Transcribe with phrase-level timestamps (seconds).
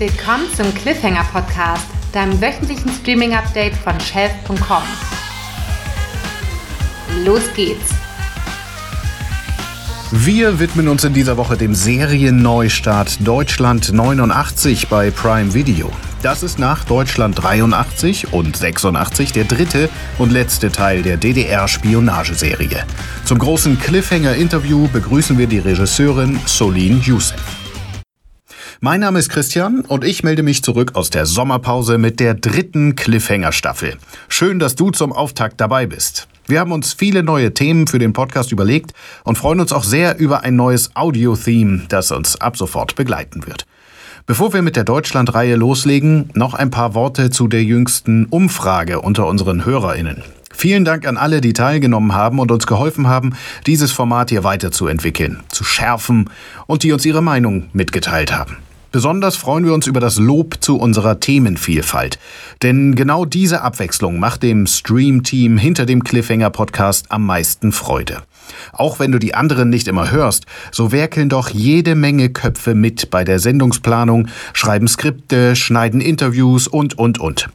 [0.00, 1.84] Willkommen zum Cliffhanger Podcast,
[2.14, 4.82] deinem wöchentlichen Streaming-Update von Shelf.com.
[7.22, 7.90] Los geht's!
[10.10, 15.92] Wir widmen uns in dieser Woche dem Serienneustart Deutschland 89 bei Prime Video.
[16.22, 22.86] Das ist nach Deutschland 83 und 86 der dritte und letzte Teil der DDR-Spionageserie.
[23.26, 27.59] Zum großen Cliffhanger-Interview begrüßen wir die Regisseurin Solin Youssef.
[28.82, 32.96] Mein Name ist Christian und ich melde mich zurück aus der Sommerpause mit der dritten
[32.96, 33.98] Cliffhanger-Staffel.
[34.26, 36.28] Schön, dass du zum Auftakt dabei bist.
[36.46, 40.18] Wir haben uns viele neue Themen für den Podcast überlegt und freuen uns auch sehr
[40.18, 43.66] über ein neues Audio-Theme, das uns ab sofort begleiten wird.
[44.24, 49.26] Bevor wir mit der Deutschland-Reihe loslegen, noch ein paar Worte zu der jüngsten Umfrage unter
[49.26, 50.22] unseren HörerInnen.
[50.54, 53.34] Vielen Dank an alle, die teilgenommen haben und uns geholfen haben,
[53.66, 56.30] dieses Format hier weiterzuentwickeln, zu schärfen
[56.66, 58.56] und die uns ihre Meinung mitgeteilt haben.
[58.92, 62.18] Besonders freuen wir uns über das Lob zu unserer Themenvielfalt.
[62.62, 68.22] Denn genau diese Abwechslung macht dem Stream-Team hinter dem Cliffhanger-Podcast am meisten Freude.
[68.72, 73.10] Auch wenn du die anderen nicht immer hörst, so werkeln doch jede Menge Köpfe mit
[73.10, 77.48] bei der Sendungsplanung, schreiben Skripte, schneiden Interviews und, und, und.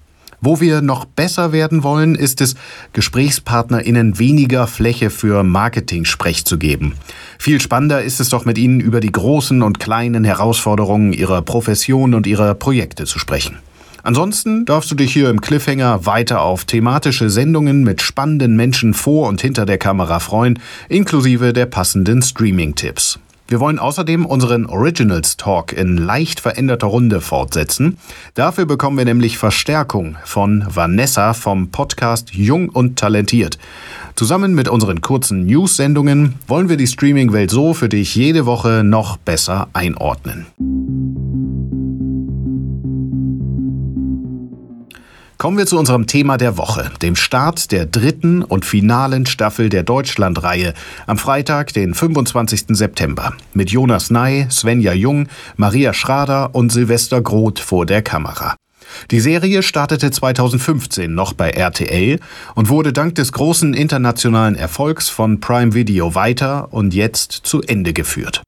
[0.45, 2.53] Wo wir noch besser werden wollen, ist es,
[2.93, 6.93] GesprächspartnerInnen weniger Fläche für Marketing-Sprech zu geben.
[7.39, 12.13] Viel spannender ist es doch mit ihnen über die großen und kleinen Herausforderungen ihrer Profession
[12.13, 13.57] und ihrer Projekte zu sprechen.
[14.03, 19.27] Ansonsten darfst du dich hier im Cliffhanger weiter auf thematische Sendungen mit spannenden Menschen vor
[19.27, 23.17] und hinter der Kamera freuen, inklusive der passenden Streaming-Tipps.
[23.47, 27.97] Wir wollen außerdem unseren Originals Talk in leicht veränderter Runde fortsetzen.
[28.33, 33.59] Dafür bekommen wir nämlich Verstärkung von Vanessa vom Podcast Jung und Talentiert.
[34.15, 39.17] Zusammen mit unseren kurzen News-Sendungen wollen wir die Streaming-Welt so für dich jede Woche noch
[39.17, 40.47] besser einordnen.
[45.37, 49.83] Kommen wir zu unserem Thema der Woche, dem Start der dritten und finalen Staffel der
[49.83, 50.73] Deutschlandreihe
[51.07, 52.65] am Freitag, den 25.
[52.69, 55.27] September, mit Jonas Ney, Svenja Jung,
[55.57, 58.55] Maria Schrader und Silvester Groth vor der Kamera.
[59.11, 62.19] Die Serie startete 2015 noch bei RTL
[62.55, 67.91] und wurde dank des großen internationalen Erfolgs von Prime Video weiter und jetzt zu Ende
[67.91, 68.41] geführt.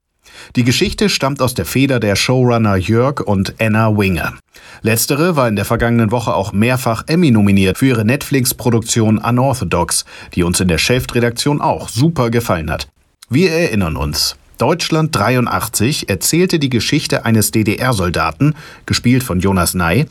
[0.55, 4.33] Die Geschichte stammt aus der Feder der Showrunner Jörg und Anna Winger.
[4.81, 10.05] Letztere war in der vergangenen Woche auch mehrfach Emmy nominiert für ihre Netflix-Produktion Unorthodox,
[10.35, 12.87] die uns in der Chefredaktion auch super gefallen hat.
[13.29, 14.35] Wir erinnern uns.
[14.57, 18.55] Deutschland 83 erzählte die Geschichte eines DDR-Soldaten,
[18.87, 20.05] gespielt von Jonas Ney,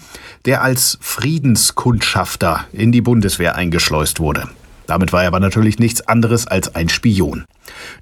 [0.45, 4.49] der als Friedenskundschafter in die Bundeswehr eingeschleust wurde.
[4.87, 7.45] Damit war er aber natürlich nichts anderes als ein Spion.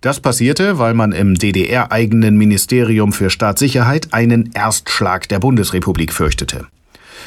[0.00, 6.66] Das passierte, weil man im DDR-eigenen Ministerium für Staatssicherheit einen Erstschlag der Bundesrepublik fürchtete.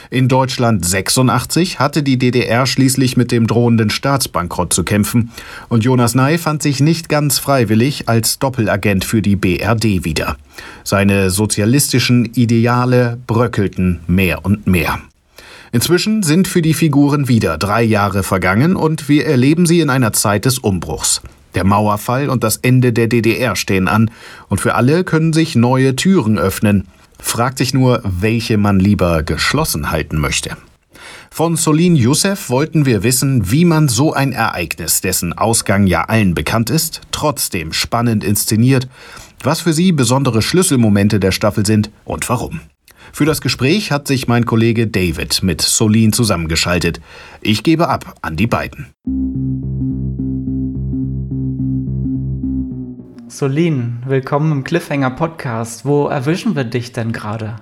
[0.10, 5.32] In Deutschland 86 hatte die DDR schließlich mit dem drohenden Staatsbankrott zu kämpfen
[5.68, 10.38] und Jonas Ney fand sich nicht ganz freiwillig als Doppelagent für die BRD wieder.
[10.84, 15.00] Seine sozialistischen Ideale bröckelten mehr und mehr.
[15.72, 20.14] Inzwischen sind für die Figuren wieder drei Jahre vergangen und wir erleben sie in einer
[20.14, 21.22] Zeit des Umbruchs.
[21.56, 24.12] Der Mauerfall und das Ende der DDR stehen an
[24.48, 26.88] und für alle können sich neue Türen öffnen.
[27.20, 30.56] Fragt sich nur, welche man lieber geschlossen halten möchte.
[31.32, 36.34] Von Solin Youssef wollten wir wissen, wie man so ein Ereignis, dessen Ausgang ja allen
[36.34, 38.88] bekannt ist, trotzdem spannend inszeniert,
[39.44, 42.62] was für sie besondere Schlüsselmomente der Staffel sind und warum.
[43.12, 47.00] Für das Gespräch hat sich mein Kollege David mit Solin zusammengeschaltet.
[47.42, 48.88] Ich gebe ab an die beiden.
[53.28, 55.86] Solin, willkommen im Cliffhanger Podcast.
[55.86, 57.56] Wo erwischen wir dich denn gerade?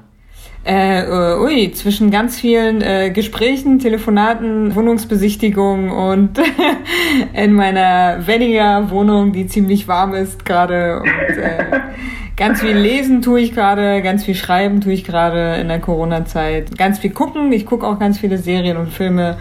[0.65, 6.39] Äh, äh, ui, zwischen ganz vielen äh, Gesprächen, Telefonaten, Wohnungsbesichtigungen und
[7.33, 11.01] in meiner weniger Wohnung, die ziemlich warm ist gerade.
[11.01, 11.81] Und äh,
[12.35, 16.77] ganz viel lesen tue ich gerade, ganz viel schreiben tue ich gerade in der Corona-Zeit.
[16.77, 17.51] Ganz viel gucken.
[17.53, 19.37] Ich gucke auch ganz viele Serien und Filme.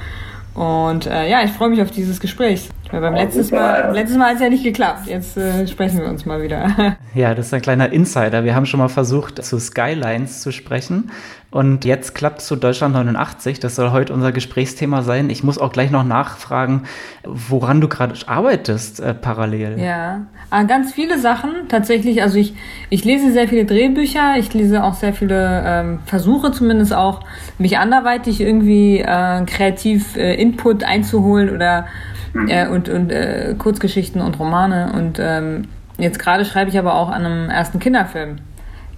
[0.55, 2.69] Und äh, ja, ich freue mich auf dieses Gespräch.
[2.94, 5.08] Weil beim letztes Mal, letztes Mal hat es ja nicht geklappt.
[5.08, 6.96] Jetzt äh, sprechen wir uns mal wieder.
[7.14, 8.43] Ja, das ist ein kleiner Insider.
[8.43, 11.12] Wir haben schon mal versucht, zu Skylines zu sprechen.
[11.52, 13.61] Und jetzt klappt es zu Deutschland 89.
[13.61, 15.31] Das soll heute unser Gesprächsthema sein.
[15.31, 16.82] Ich muss auch gleich noch nachfragen,
[17.23, 19.79] woran du gerade arbeitest äh, parallel.
[19.79, 21.69] Ja, ah, ganz viele Sachen.
[21.69, 22.55] Tatsächlich, also ich,
[22.90, 24.35] ich lese sehr viele Drehbücher.
[24.38, 27.20] Ich lese auch sehr viele, ähm, Versuche zumindest auch,
[27.58, 31.87] mich anderweitig irgendwie äh, kreativ äh, Input einzuholen oder
[32.34, 32.48] Mhm.
[32.48, 34.92] äh, und, und äh, Kurzgeschichten und Romane.
[34.92, 38.36] Und ähm, jetzt gerade schreibe ich aber auch an einem ersten Kinderfilm,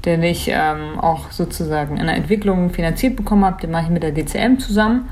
[0.05, 3.61] den ich ähm, auch sozusagen in der Entwicklung finanziert bekommen habe.
[3.61, 5.09] Den mache ich mit der DCM zusammen.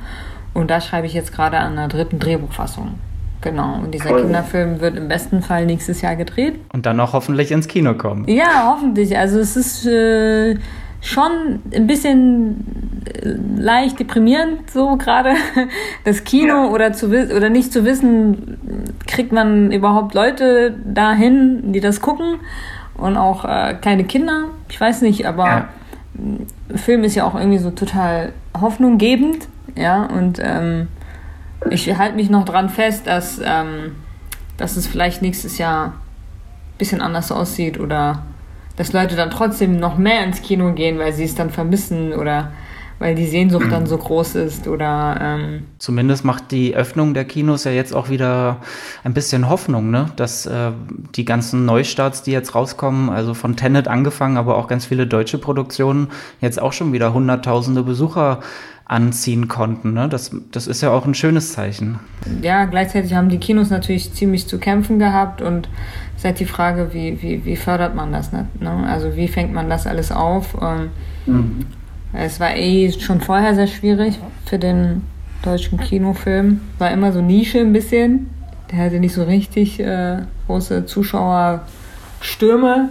[0.55, 2.95] Und da schreibe ich jetzt gerade an der dritten Drehbuchfassung.
[3.41, 6.59] Genau, und dieser Kinderfilm wird im besten Fall nächstes Jahr gedreht.
[6.73, 8.27] Und dann auch hoffentlich ins Kino kommen.
[8.27, 9.19] Ja, hoffentlich.
[9.19, 10.57] Also es ist äh,
[11.05, 15.35] schon ein bisschen äh, leicht deprimierend so gerade
[16.05, 16.71] das Kino ja.
[16.71, 22.41] oder zu oder nicht zu wissen, kriegt man überhaupt Leute dahin, die das gucken
[22.97, 24.47] und auch äh, kleine Kinder.
[24.69, 25.69] Ich weiß nicht, aber ja.
[26.75, 30.89] Film ist ja auch irgendwie so total hoffnunggebend, ja und ähm,
[31.69, 33.97] ich halte mich noch dran fest, dass, ähm,
[34.57, 38.23] dass es vielleicht nächstes Jahr ein bisschen anders aussieht oder
[38.77, 42.53] dass Leute dann trotzdem noch mehr ins Kino gehen, weil sie es dann vermissen oder
[42.99, 47.65] weil die Sehnsucht dann so groß ist oder ähm zumindest macht die Öffnung der Kinos
[47.65, 48.59] ja jetzt auch wieder
[49.03, 50.07] ein bisschen Hoffnung, ne?
[50.17, 50.71] Dass äh,
[51.15, 55.39] die ganzen Neustarts, die jetzt rauskommen, also von Tenet angefangen, aber auch ganz viele deutsche
[55.39, 56.09] Produktionen
[56.41, 58.41] jetzt auch schon wieder hunderttausende Besucher
[58.87, 59.95] anziehen konnten.
[59.95, 60.09] Ne?
[60.09, 61.99] Das, das ist ja auch ein schönes Zeichen.
[62.43, 65.69] Ja, gleichzeitig haben die Kinos natürlich ziemlich zu kämpfen gehabt und
[66.13, 68.31] es ist halt die Frage, wie, wie, wie fördert man das?
[68.33, 68.47] Ne?
[68.87, 70.57] Also wie fängt man das alles auf?
[70.61, 70.91] Ähm,
[71.27, 71.67] mhm.
[72.13, 75.03] Es war eh schon vorher sehr schwierig für den
[75.43, 76.61] deutschen Kinofilm.
[76.79, 78.31] War immer so Nische ein bisschen.
[78.71, 82.91] Der hatte nicht so richtig äh, große Zuschauerstürme.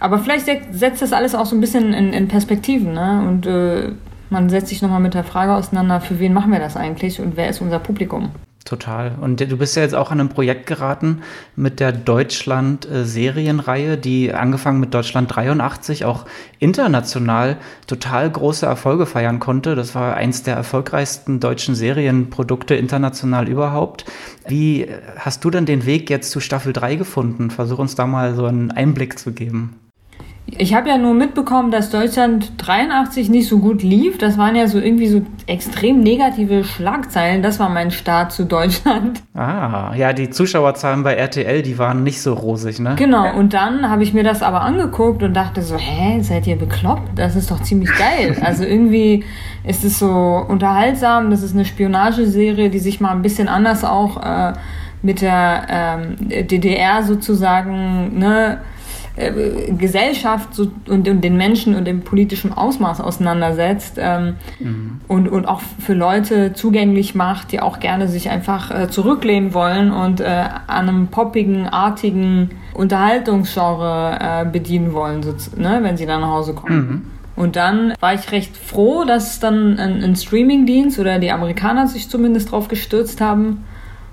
[0.00, 2.92] Aber vielleicht setzt das alles auch so ein bisschen in, in Perspektiven.
[2.92, 3.24] Ne?
[3.26, 3.92] Und äh,
[4.30, 7.36] man setzt sich nochmal mit der Frage auseinander, für wen machen wir das eigentlich und
[7.36, 8.30] wer ist unser Publikum?
[8.68, 9.16] Total.
[9.18, 11.22] Und du bist ja jetzt auch an einem Projekt geraten
[11.56, 16.26] mit der Deutschland-Serienreihe, die angefangen mit Deutschland 83 auch
[16.58, 19.74] international total große Erfolge feiern konnte.
[19.74, 24.04] Das war eins der erfolgreichsten deutschen Serienprodukte international überhaupt.
[24.46, 24.86] Wie
[25.16, 27.50] hast du denn den Weg jetzt zu Staffel 3 gefunden?
[27.50, 29.87] Versuch uns da mal so einen Einblick zu geben.
[30.56, 34.16] Ich habe ja nur mitbekommen, dass Deutschland 83 nicht so gut lief.
[34.16, 37.42] Das waren ja so irgendwie so extrem negative Schlagzeilen.
[37.42, 39.22] Das war mein Start zu Deutschland.
[39.34, 42.94] Ah, ja, die Zuschauerzahlen bei RTL, die waren nicht so rosig, ne?
[42.96, 46.56] Genau, und dann habe ich mir das aber angeguckt und dachte so, hä, seid ihr
[46.56, 47.18] bekloppt?
[47.18, 48.36] Das ist doch ziemlich geil.
[48.48, 49.24] Also irgendwie
[49.64, 51.30] ist es so unterhaltsam.
[51.30, 54.54] Das ist eine Spionageserie, die sich mal ein bisschen anders auch äh,
[55.02, 56.16] mit der ähm,
[56.48, 58.58] DDR sozusagen, ne?
[59.18, 65.00] Äh, Gesellschaft so, und, und, den Menschen und dem politischen Ausmaß auseinandersetzt ähm, mhm.
[65.08, 69.90] und, und auch für Leute zugänglich macht, die auch gerne sich einfach äh, zurücklehnen wollen
[69.90, 70.24] und äh,
[70.66, 76.54] an einem poppigen, artigen Unterhaltungsgenre äh, bedienen wollen, so, ne, wenn sie dann nach Hause
[76.54, 76.76] kommen.
[76.76, 77.02] Mhm.
[77.34, 82.08] Und dann war ich recht froh, dass dann ein, ein Streamingdienst oder die Amerikaner sich
[82.08, 83.64] zumindest drauf gestürzt haben,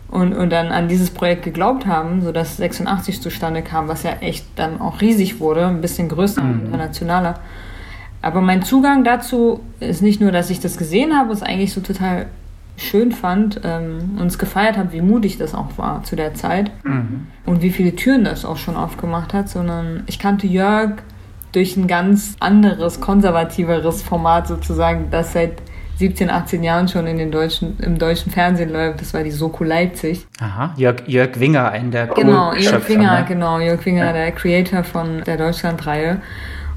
[0.09, 4.45] und, und dann an dieses Projekt geglaubt haben, sodass 86 zustande kam, was ja echt
[4.55, 6.65] dann auch riesig wurde, ein bisschen größer mhm.
[6.65, 7.39] internationaler.
[8.21, 11.81] Aber mein Zugang dazu ist nicht nur, dass ich das gesehen habe, was eigentlich so
[11.81, 12.27] total
[12.77, 16.71] schön fand ähm, und es gefeiert habe, wie mutig das auch war zu der Zeit
[16.83, 17.27] mhm.
[17.45, 20.95] und wie viele Türen das auch schon aufgemacht hat, sondern ich kannte Jörg
[21.51, 25.53] durch ein ganz anderes, konservativeres Format sozusagen, das seit
[25.97, 29.01] 17, 18 Jahren schon in den deutschen, im deutschen Fernsehen läuft.
[29.01, 30.25] Das war die Soko Leipzig.
[30.39, 33.25] Aha, Jörg, Jörg Winger, ein der Genau, Jörg Winger, ne?
[33.27, 34.13] genau, Jörg Winger, ja.
[34.13, 36.21] der Creator von der Deutschlandreihe.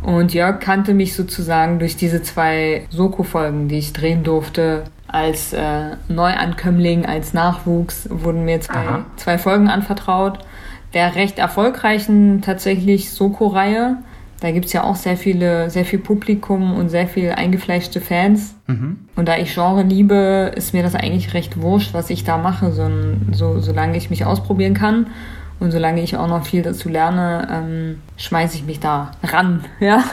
[0.03, 4.85] Und Jörg kannte mich sozusagen durch diese zwei Soko-Folgen, die ich drehen durfte.
[5.09, 10.39] Als äh, Neuankömmling, als Nachwuchs wurden mir zwei, zwei Folgen anvertraut.
[10.95, 13.97] Der recht erfolgreichen tatsächlich Soko-Reihe
[14.41, 18.55] da gibt es ja auch sehr viele, sehr viel Publikum und sehr viel eingefleischte Fans.
[18.67, 18.99] Mhm.
[19.17, 22.73] Und da ich Genre liebe, ist mir das eigentlich recht wurscht, was ich da mache,
[22.73, 22.89] so,
[23.33, 25.09] so, solange ich mich ausprobieren kann.
[25.61, 29.65] Und solange ich auch noch viel dazu lerne, ähm, schmeiße ich mich da ran.
[29.81, 30.05] Ja.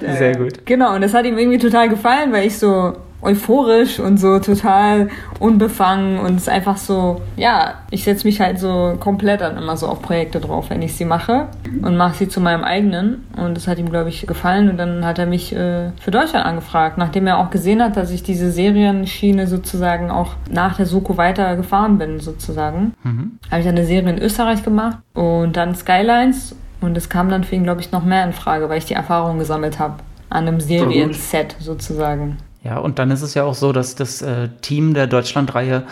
[0.18, 0.66] Sehr gut.
[0.66, 5.08] Genau, und das hat ihm irgendwie total gefallen, weil ich so euphorisch und so total
[5.38, 9.76] unbefangen und es ist einfach so, ja, ich setze mich halt so komplett dann immer
[9.76, 11.48] so auf Projekte drauf, wenn ich sie mache
[11.82, 15.06] und mache sie zu meinem eigenen und das hat ihm, glaube ich, gefallen und dann
[15.06, 18.50] hat er mich äh, für Deutschland angefragt, nachdem er auch gesehen hat, dass ich diese
[18.50, 22.94] Serienschiene sozusagen auch nach der Soko weiter gefahren bin, sozusagen.
[23.04, 23.38] Mhm.
[23.50, 27.54] Habe ich eine Serie in Österreich gemacht und dann Skylines und es kam dann für
[27.54, 29.94] ihn, glaube ich, noch mehr in Frage, weil ich die Erfahrung gesammelt habe
[30.28, 32.38] an einem Serienset sozusagen.
[32.64, 35.84] Ja, und dann ist es ja auch so, dass das äh, Team der Deutschlandreihe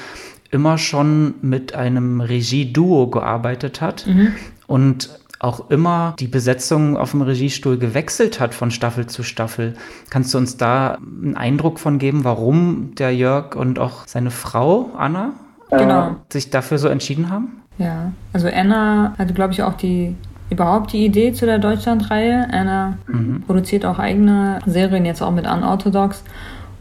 [0.50, 4.34] immer schon mit einem Regieduo gearbeitet hat mhm.
[4.66, 9.74] und auch immer die Besetzung auf dem Regiestuhl gewechselt hat von Staffel zu Staffel.
[10.10, 14.90] Kannst du uns da einen Eindruck von geben, warum der Jörg und auch seine Frau
[14.96, 15.32] Anna
[15.70, 16.16] genau.
[16.30, 17.62] sich dafür so entschieden haben?
[17.78, 20.14] Ja, also Anna hatte, glaube ich, auch die
[20.50, 22.48] überhaupt die Idee zu der Deutschland-Reihe.
[22.52, 23.42] Anna mhm.
[23.46, 26.22] produziert auch eigene Serien, jetzt auch mit Unorthodox.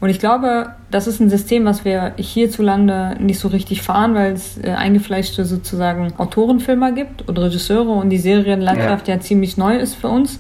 [0.01, 4.31] Und ich glaube, das ist ein System, was wir hierzulande nicht so richtig fahren, weil
[4.31, 9.15] es äh, eingefleischte sozusagen Autorenfilmer gibt und Regisseure und die Serienlandschaft ja.
[9.15, 10.39] ja ziemlich neu ist für uns.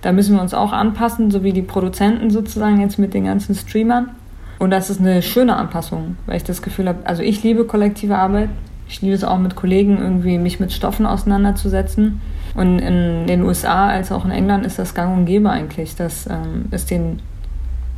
[0.00, 3.54] Da müssen wir uns auch anpassen, so wie die Produzenten sozusagen jetzt mit den ganzen
[3.54, 4.10] Streamern.
[4.58, 8.16] Und das ist eine schöne Anpassung, weil ich das Gefühl habe, also ich liebe kollektive
[8.16, 8.48] Arbeit.
[8.88, 12.20] Ich liebe es auch mit Kollegen irgendwie, mich mit Stoffen auseinanderzusetzen.
[12.54, 16.26] Und in den USA als auch in England ist das gang und gäbe eigentlich, dass
[16.28, 17.18] ähm, es den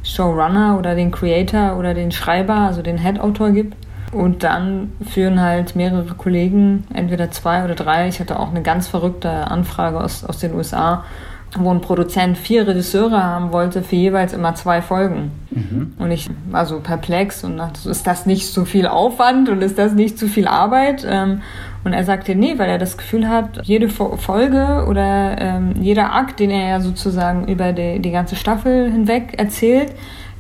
[0.02, 3.76] Showrunner oder den Creator oder den Schreiber, also den Head-Autor gibt.
[4.12, 8.08] Und dann führen halt mehrere Kollegen, entweder zwei oder drei.
[8.08, 11.04] Ich hatte auch eine ganz verrückte Anfrage aus, aus den USA,
[11.56, 15.30] wo ein Produzent vier Regisseure haben wollte für jeweils immer zwei Folgen.
[15.50, 15.94] Mhm.
[15.98, 19.78] Und ich war so perplex und dachte, ist das nicht so viel Aufwand und ist
[19.78, 21.06] das nicht zu viel Arbeit?
[21.08, 21.40] Ähm,
[21.84, 26.38] und er sagte, nee, weil er das Gefühl hat, jede Folge oder ähm, jeder Akt,
[26.38, 29.92] den er ja sozusagen über die, die ganze Staffel hinweg erzählt,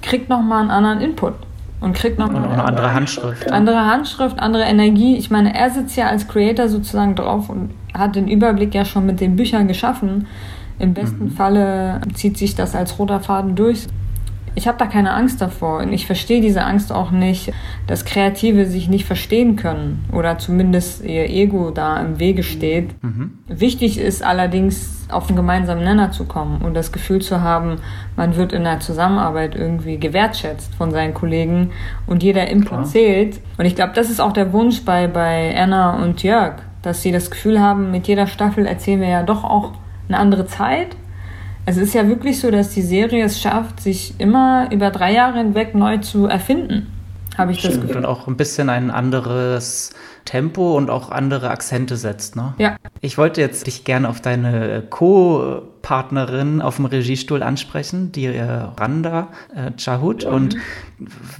[0.02, 1.34] kriegt nochmal einen anderen Input
[1.80, 3.50] und kriegt noch eine, eine andere Handschrift.
[3.50, 5.16] Andere Handschrift, andere Energie.
[5.16, 9.06] Ich meine, er sitzt ja als Creator sozusagen drauf und hat den Überblick ja schon
[9.06, 10.26] mit den Büchern geschaffen.
[10.78, 11.30] Im besten mhm.
[11.30, 13.86] Falle zieht sich das als roter Faden durch.
[14.54, 17.52] Ich habe da keine Angst davor und ich verstehe diese Angst auch nicht,
[17.86, 23.00] dass Kreative sich nicht verstehen können oder zumindest ihr Ego da im Wege steht.
[23.02, 23.38] Mhm.
[23.46, 27.76] Wichtig ist allerdings, auf einen gemeinsamen Nenner zu kommen und das Gefühl zu haben,
[28.16, 31.70] man wird in der Zusammenarbeit irgendwie gewertschätzt von seinen Kollegen
[32.06, 33.40] und jeder Input zählt.
[33.58, 37.12] Und ich glaube, das ist auch der Wunsch bei, bei Anna und Jörg, dass sie
[37.12, 39.72] das Gefühl haben, mit jeder Staffel erzählen wir ja doch auch
[40.08, 40.96] eine andere Zeit
[41.68, 45.36] es ist ja wirklich so, dass die Serie es schafft, sich immer über drei Jahre
[45.38, 46.86] hinweg neu zu erfinden.
[47.36, 47.96] Habe ich Stimmt, das Gefühl.
[47.98, 49.90] Und auch ein bisschen ein anderes
[50.24, 52.54] Tempo und auch andere Akzente setzt, ne?
[52.56, 52.76] Ja.
[53.02, 59.28] Ich wollte jetzt dich gerne auf deine Co-Partnerin auf dem Regiestuhl ansprechen, die äh, Randa
[59.54, 60.24] äh, Chahut.
[60.24, 60.32] Mhm.
[60.32, 60.56] Und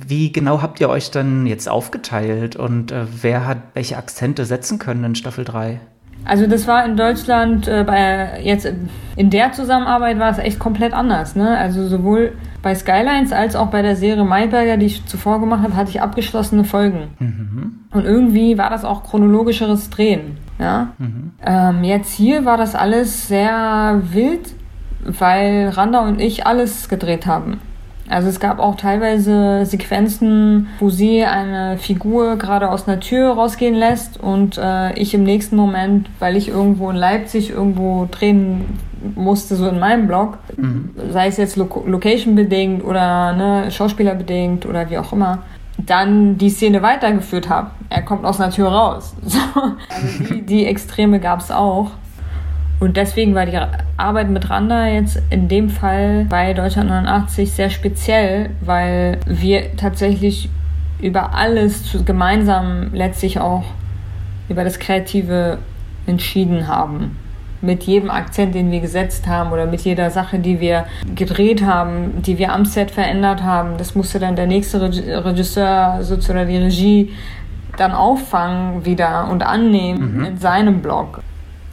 [0.07, 4.79] wie genau habt ihr euch dann jetzt aufgeteilt und äh, wer hat welche Akzente setzen
[4.79, 5.81] können in Staffel 3?
[6.29, 8.71] Also das war in Deutschland äh, bei jetzt
[9.17, 11.35] in der Zusammenarbeit war es echt komplett anders.
[11.35, 11.57] Ne?
[11.57, 15.75] Also sowohl bei Skylines als auch bei der Serie Mayberger, die ich zuvor gemacht habe,
[15.75, 17.09] hatte ich abgeschlossene Folgen.
[17.19, 17.81] Mhm.
[17.91, 20.37] Und irgendwie war das auch chronologischeres Drehen.
[20.59, 20.89] Ja?
[20.99, 21.33] Mhm.
[21.45, 24.55] Ähm, jetzt hier war das alles sehr wild,
[25.05, 27.59] weil Randa und ich alles gedreht haben.
[28.09, 33.75] Also es gab auch teilweise Sequenzen, wo sie eine Figur gerade aus einer Tür rausgehen
[33.75, 38.79] lässt und äh, ich im nächsten Moment, weil ich irgendwo in Leipzig irgendwo drehen
[39.15, 40.91] musste, so in meinem Blog, mhm.
[41.11, 45.43] sei es jetzt Lo Location bedingt oder ne, Schauspieler bedingt oder wie auch immer,
[45.77, 47.71] dann die Szene weitergeführt habe.
[47.91, 49.15] Er kommt aus einer Tür raus.
[49.25, 49.39] So.
[49.89, 51.91] Also die, die Extreme gab es auch.
[52.81, 53.59] Und deswegen war die
[53.97, 60.49] Arbeit mit Randa jetzt in dem Fall bei Deutschland 89 sehr speziell, weil wir tatsächlich
[61.01, 63.65] über alles zu, gemeinsam letztlich auch
[64.49, 65.59] über das Kreative
[66.07, 67.17] entschieden haben.
[67.61, 72.23] Mit jedem Akzent, den wir gesetzt haben oder mit jeder Sache, die wir gedreht haben,
[72.23, 77.13] die wir am Set verändert haben, das musste dann der nächste Regisseur sozusagen die Regie
[77.77, 80.25] dann auffangen wieder und annehmen mhm.
[80.25, 81.21] in seinem Blog.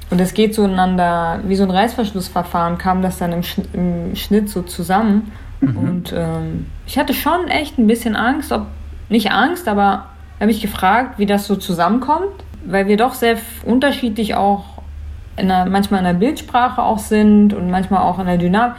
[0.09, 4.15] Und es geht so ineinander, wie so ein Reißverschlussverfahren, kam das dann im, Schnitt, im
[4.15, 5.31] Schnitt so zusammen.
[5.61, 5.77] Mhm.
[5.77, 8.67] Und ähm, ich hatte schon echt ein bisschen Angst, ob,
[9.09, 10.05] nicht Angst, aber
[10.39, 14.65] habe ich gefragt, wie das so zusammenkommt, weil wir doch sehr unterschiedlich auch
[15.37, 18.75] in der, manchmal in der Bildsprache auch sind und manchmal auch in der Dynamik.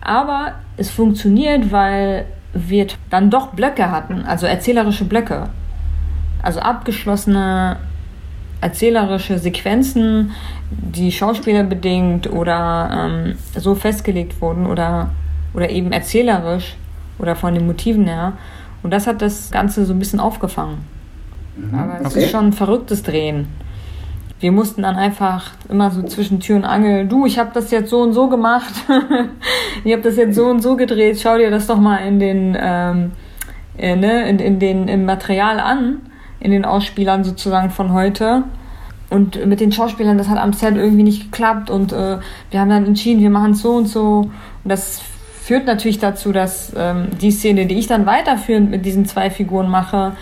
[0.00, 5.48] Aber es funktioniert, weil wir dann doch Blöcke hatten, also erzählerische Blöcke.
[6.42, 7.76] Also abgeschlossene
[8.60, 10.32] erzählerische Sequenzen,
[10.70, 15.10] die Schauspieler bedingt oder ähm, so festgelegt wurden oder,
[15.54, 16.76] oder eben erzählerisch
[17.18, 18.34] oder von den Motiven her.
[18.82, 20.78] Und das hat das Ganze so ein bisschen aufgefangen.
[21.56, 21.78] Mhm.
[21.78, 22.24] Aber es okay.
[22.24, 23.48] ist schon ein verrücktes Drehen.
[24.40, 27.90] Wir mussten dann einfach immer so zwischen Tür und Angel, du, ich habe das jetzt
[27.90, 28.72] so und so gemacht,
[29.84, 32.56] ich habe das jetzt so und so gedreht, schau dir das doch mal in den,
[32.60, 33.10] ähm,
[33.76, 36.02] äh, ne, in, in den, im Material an
[36.40, 38.44] in den Ausspielern sozusagen von heute.
[39.10, 42.18] Und mit den Schauspielern, das hat am Set irgendwie nicht geklappt und äh,
[42.50, 44.30] wir haben dann entschieden, wir machen es so und so.
[44.64, 45.00] Und das
[45.42, 49.70] führt natürlich dazu, dass ähm, die Szene, die ich dann weiterführend mit diesen zwei Figuren
[49.70, 50.12] mache,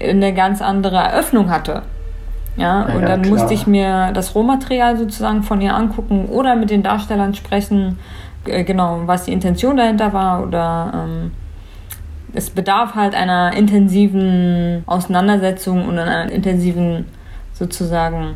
[0.00, 1.82] eine ganz andere Eröffnung hatte.
[2.56, 3.34] Ja, ja und dann klar.
[3.34, 7.98] musste ich mir das Rohmaterial sozusagen von ihr angucken oder mit den Darstellern sprechen,
[8.46, 11.32] äh, genau, was die Intention dahinter war oder ähm,
[12.34, 17.06] es bedarf halt einer intensiven Auseinandersetzung und einer intensiven
[17.52, 18.34] sozusagen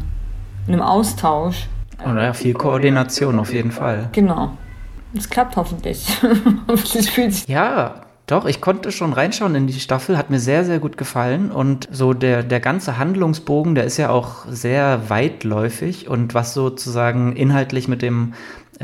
[0.69, 1.69] einem Austausch.
[2.05, 4.09] Oder viel Koordination auf jeden Fall.
[4.12, 4.53] Genau.
[5.17, 6.07] Es klappt hoffentlich.
[6.69, 7.49] hoffentlich fühlt sich.
[7.49, 11.53] Ja, doch, ich konnte schon reinschauen in die Staffel, hat mir sehr, sehr gut gefallen.
[11.53, 17.37] Und so der, der ganze Handlungsbogen, der ist ja auch sehr weitläufig und was sozusagen
[17.37, 18.35] inhaltlich mit dem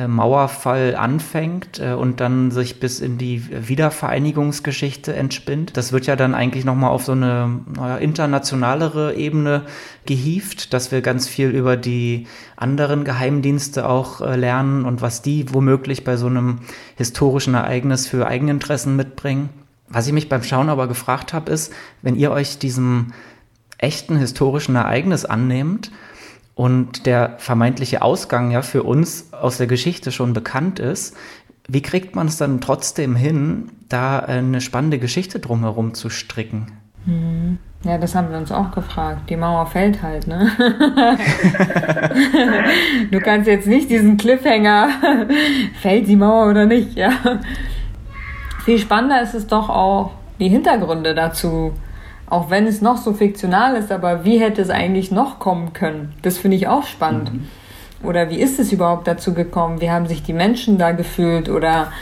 [0.07, 5.77] Mauerfall anfängt äh, und dann sich bis in die Wiedervereinigungsgeschichte entspinnt.
[5.77, 9.63] Das wird ja dann eigentlich nochmal auf so eine naja, internationalere Ebene
[10.07, 15.53] gehieft, dass wir ganz viel über die anderen Geheimdienste auch äh, lernen und was die
[15.53, 16.61] womöglich bei so einem
[16.97, 19.51] historischen Ereignis für Eigeninteressen mitbringen.
[19.89, 21.71] Was ich mich beim Schauen aber gefragt habe, ist,
[22.01, 23.13] wenn ihr euch diesem
[23.77, 25.91] echten historischen Ereignis annehmt,
[26.55, 31.17] und der vermeintliche Ausgang ja für uns aus der Geschichte schon bekannt ist,
[31.69, 36.73] wie kriegt man es dann trotzdem hin, da eine spannende Geschichte drumherum zu stricken?
[37.07, 37.59] Hm.
[37.85, 39.29] Ja, das haben wir uns auch gefragt.
[39.29, 40.53] Die Mauer fällt halt, ne?
[43.11, 44.89] du kannst jetzt nicht diesen Cliffhanger,
[45.81, 47.11] fällt die Mauer oder nicht, ja?
[48.65, 51.73] Viel spannender ist es doch auch, die Hintergründe dazu
[52.33, 56.15] auch wenn es noch so fiktional ist, aber wie hätte es eigentlich noch kommen können?
[56.23, 57.31] Das finde ich auch spannend.
[57.31, 57.49] Mhm.
[58.03, 59.83] Oder wie ist es überhaupt dazu gekommen?
[59.83, 61.51] Wie haben sich die Menschen da gefühlt?
[61.51, 61.93] Oder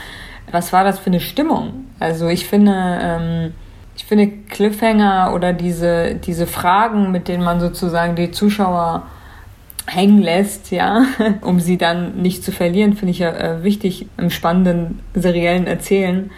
[0.49, 1.85] was war das für eine Stimmung?
[1.99, 3.53] Also ich finde, ähm,
[3.97, 9.03] ich finde Cliffhanger oder diese, diese Fragen, mit denen man sozusagen die Zuschauer
[9.85, 11.03] hängen lässt, ja,
[11.41, 16.31] um sie dann nicht zu verlieren, finde ich ja äh, wichtig im spannenden seriellen Erzählen.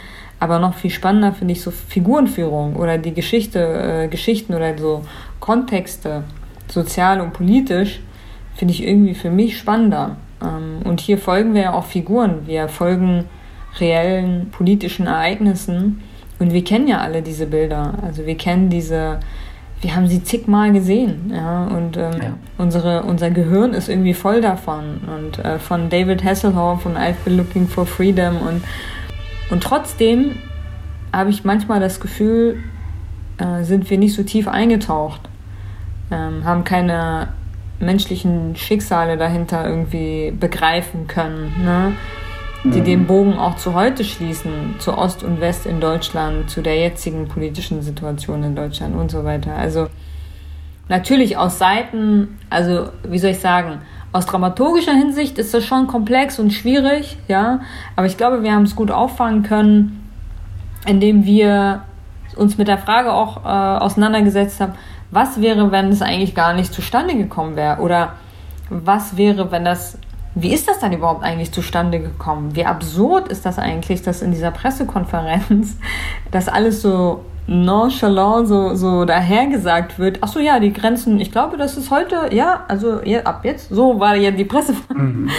[0.43, 5.05] Aber noch viel spannender finde ich so Figurenführung oder die Geschichte, äh, Geschichten oder so
[5.39, 6.25] Kontexte,
[6.67, 8.01] sozial und politisch,
[8.53, 10.17] finde ich irgendwie für mich spannender.
[10.41, 12.45] Ähm, und hier folgen wir ja auch Figuren.
[12.45, 13.23] Wir folgen
[13.79, 16.03] reellen politischen Ereignissen.
[16.39, 17.93] Und wir kennen ja alle diese Bilder.
[18.05, 19.21] Also wir kennen diese,
[19.79, 21.31] wir haben sie zigmal gesehen.
[21.33, 21.67] Ja?
[21.67, 22.33] Und ähm, ja.
[22.57, 24.99] Unsere, unser Gehirn ist irgendwie voll davon.
[25.07, 28.61] Und äh, von David Hasselhoff und I've been looking for freedom und
[29.49, 30.37] und trotzdem
[31.11, 32.63] habe ich manchmal das Gefühl,
[33.37, 35.21] äh, sind wir nicht so tief eingetaucht,
[36.11, 37.29] ähm, haben keine
[37.79, 41.93] menschlichen Schicksale dahinter irgendwie begreifen können, ne?
[42.63, 42.85] die mhm.
[42.85, 47.27] den Bogen auch zu heute schließen, zu Ost und West in Deutschland, zu der jetzigen
[47.27, 49.55] politischen Situation in Deutschland und so weiter.
[49.55, 49.89] Also
[50.87, 53.81] natürlich aus Seiten, also wie soll ich sagen,
[54.13, 57.61] aus dramaturgischer Hinsicht ist das schon komplex und schwierig, ja.
[57.95, 60.09] Aber ich glaube, wir haben es gut auffangen können,
[60.85, 61.81] indem wir
[62.35, 64.73] uns mit der Frage auch äh, auseinandergesetzt haben,
[65.11, 67.81] was wäre, wenn es eigentlich gar nicht zustande gekommen wäre?
[67.81, 68.13] Oder
[68.69, 69.97] was wäre, wenn das,
[70.35, 72.55] wie ist das dann überhaupt eigentlich zustande gekommen?
[72.55, 75.77] Wie absurd ist das eigentlich, dass in dieser Pressekonferenz
[76.31, 81.57] das alles so nonchalant so, so dahergesagt wird, ach so, ja, die Grenzen, ich glaube,
[81.57, 85.29] das ist heute, ja, also ja, ab jetzt, so war ja die Presse mhm.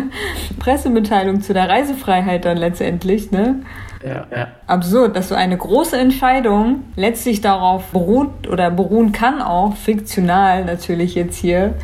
[0.58, 3.60] Pressemitteilung zu der Reisefreiheit dann letztendlich, ne?
[4.04, 4.48] Ja, ja.
[4.66, 11.14] Absurd, dass so eine große Entscheidung letztlich darauf beruht oder beruhen kann auch, fiktional natürlich
[11.14, 11.74] jetzt hier,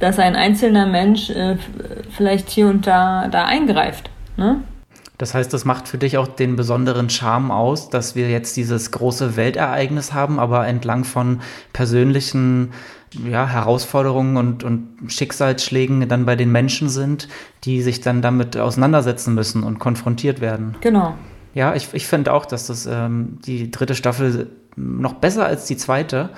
[0.00, 1.56] dass ein einzelner Mensch äh,
[2.10, 4.62] vielleicht hier und da, da eingreift, ne?
[5.22, 8.90] Das heißt, das macht für dich auch den besonderen Charme aus, dass wir jetzt dieses
[8.90, 12.72] große Weltereignis haben, aber entlang von persönlichen
[13.30, 17.28] ja, Herausforderungen und, und Schicksalsschlägen dann bei den Menschen sind,
[17.62, 20.74] die sich dann damit auseinandersetzen müssen und konfrontiert werden.
[20.80, 21.14] Genau.
[21.54, 25.76] Ja, ich, ich finde auch, dass das ähm, die dritte Staffel noch besser als die
[25.76, 26.30] zweite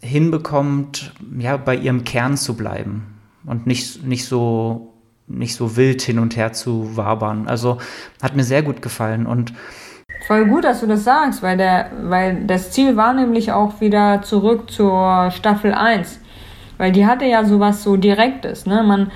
[0.00, 4.89] hinbekommt, ja, bei ihrem Kern zu bleiben und nicht, nicht so
[5.30, 7.46] nicht so wild hin und her zu wabern.
[7.46, 7.78] Also
[8.22, 9.52] hat mir sehr gut gefallen und
[10.26, 14.22] Voll gut, dass du das sagst, weil der, weil das Ziel war nämlich auch wieder
[14.22, 16.20] zurück zur Staffel 1.
[16.78, 18.82] Weil die hatte ja sowas so Direktes, ne?
[18.82, 19.10] Man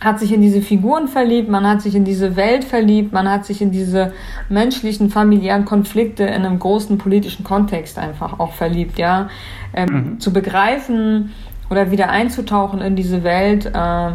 [0.00, 3.44] hat sich in diese Figuren verliebt, man hat sich in diese Welt verliebt, man hat
[3.44, 4.12] sich in diese
[4.48, 9.28] menschlichen, familiären Konflikte in einem großen politischen Kontext einfach auch verliebt, ja.
[9.74, 10.20] Ähm, mhm.
[10.20, 11.32] Zu begreifen
[11.70, 14.10] oder wieder einzutauchen in diese Welt, äh,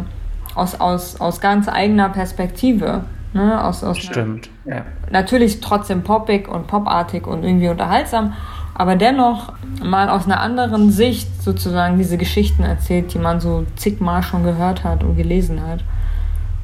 [0.56, 3.04] aus, aus, aus ganz eigener Perspektive.
[3.32, 3.62] Ne?
[3.62, 4.84] Aus, aus Stimmt, ja.
[5.10, 8.32] Natürlich trotzdem poppig und popartig und irgendwie unterhaltsam,
[8.74, 14.22] aber dennoch mal aus einer anderen Sicht sozusagen diese Geschichten erzählt, die man so zigmal
[14.22, 15.84] schon gehört hat und gelesen hat.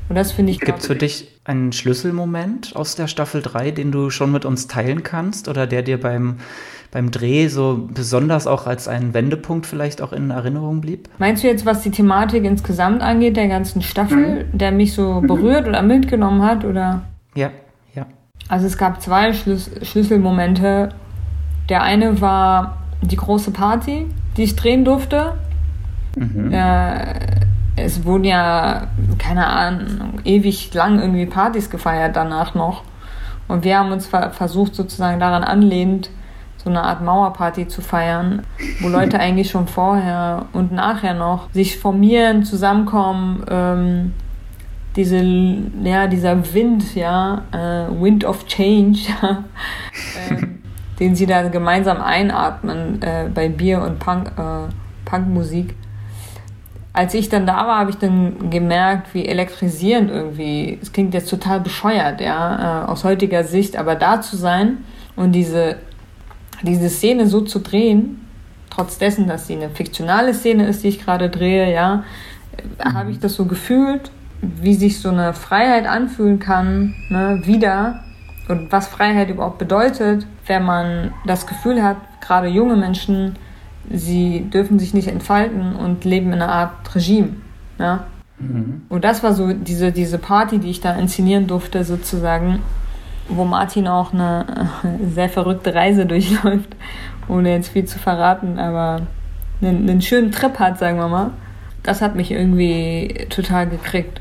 [0.09, 0.61] Und das finde ich.
[0.61, 4.69] Gibt es für dich einen Schlüsselmoment aus der Staffel 3, den du schon mit uns
[4.69, 6.37] teilen kannst oder der dir beim
[6.93, 11.09] beim Dreh so besonders auch als ein Wendepunkt vielleicht auch in Erinnerung blieb?
[11.19, 14.59] Meinst du jetzt, was die Thematik insgesamt angeht, der ganzen Staffel, mhm.
[14.59, 16.65] der mich so berührt oder mitgenommen hat?
[16.65, 17.03] Oder?
[17.35, 17.51] Ja,
[17.95, 18.07] ja.
[18.47, 20.91] Also es gab zwei Schlüs Schlüsselmomente.
[21.71, 25.33] Der eine war die große Party, die ich drehen durfte.
[26.17, 26.53] Mhm.
[26.53, 27.15] Äh,
[27.77, 32.83] es wurden ja, keine Ahnung, ewig lang irgendwie Partys gefeiert danach noch.
[33.49, 36.11] Und wir haben uns versucht, sozusagen daran anlehnend,
[36.63, 38.43] so eine Art Mauerparty zu feiern,
[38.81, 44.13] wo Leute eigentlich schon vorher und nachher noch sich formieren, zusammenkommen, ähm,
[44.95, 45.23] diese,
[45.83, 49.01] ja, dieser Wind, ja, äh, Wind of Change,
[50.31, 50.47] äh,
[51.01, 54.71] den sie da gemeinsam einatmen äh, bei Bier und Punk, äh,
[55.05, 55.75] Punkmusik.
[56.95, 61.31] Als ich dann da war, habe ich dann gemerkt, wie elektrisierend irgendwie, es klingt jetzt
[61.31, 64.79] total bescheuert, ja, äh, aus heutiger Sicht, aber da zu sein
[65.17, 65.77] und diese,
[66.63, 68.27] diese Szene so zu drehen,
[68.69, 72.05] trotz dessen, dass sie eine fiktionale Szene ist, die ich gerade drehe, ja,
[72.85, 72.95] mhm.
[72.95, 74.11] habe ich das so gefühlt
[74.43, 78.03] wie sich so eine Freiheit anfühlen kann, ne, wieder
[78.49, 83.37] und was Freiheit überhaupt bedeutet, wenn man das Gefühl hat, gerade junge Menschen,
[83.91, 87.31] sie dürfen sich nicht entfalten und leben in einer Art Regime.
[87.79, 88.05] Ja?
[88.39, 88.83] Mhm.
[88.89, 92.61] Und das war so diese, diese Party, die ich da inszenieren durfte, sozusagen,
[93.29, 94.69] wo Martin auch eine
[95.15, 96.77] sehr verrückte Reise durchläuft,
[97.29, 99.03] ohne jetzt viel zu verraten, aber
[99.61, 101.31] einen, einen schönen Trip hat, sagen wir mal.
[101.83, 104.21] Das hat mich irgendwie total gekriegt.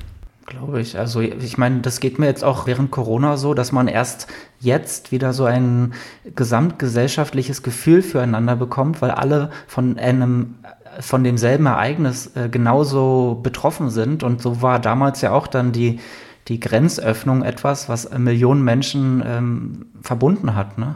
[0.51, 0.99] Glaube ich.
[0.99, 4.27] Also ich meine, das geht mir jetzt auch während Corona so, dass man erst
[4.59, 5.93] jetzt wieder so ein
[6.35, 10.55] gesamtgesellschaftliches Gefühl füreinander bekommt, weil alle von einem
[10.99, 14.23] von demselben Ereignis äh, genauso betroffen sind.
[14.23, 16.01] Und so war damals ja auch dann die,
[16.49, 20.77] die Grenzöffnung etwas, was Millionen Menschen ähm, verbunden hat.
[20.77, 20.95] Ne?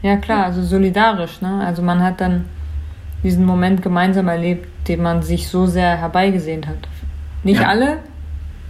[0.00, 1.42] Ja klar, also solidarisch.
[1.42, 1.62] Ne?
[1.62, 2.46] Also man hat dann
[3.22, 6.88] diesen Moment gemeinsam erlebt, den man sich so sehr herbeigesehnt hat.
[7.42, 7.68] Nicht ja.
[7.68, 7.98] alle,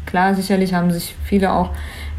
[0.07, 1.71] Klar, sicherlich haben sich viele auch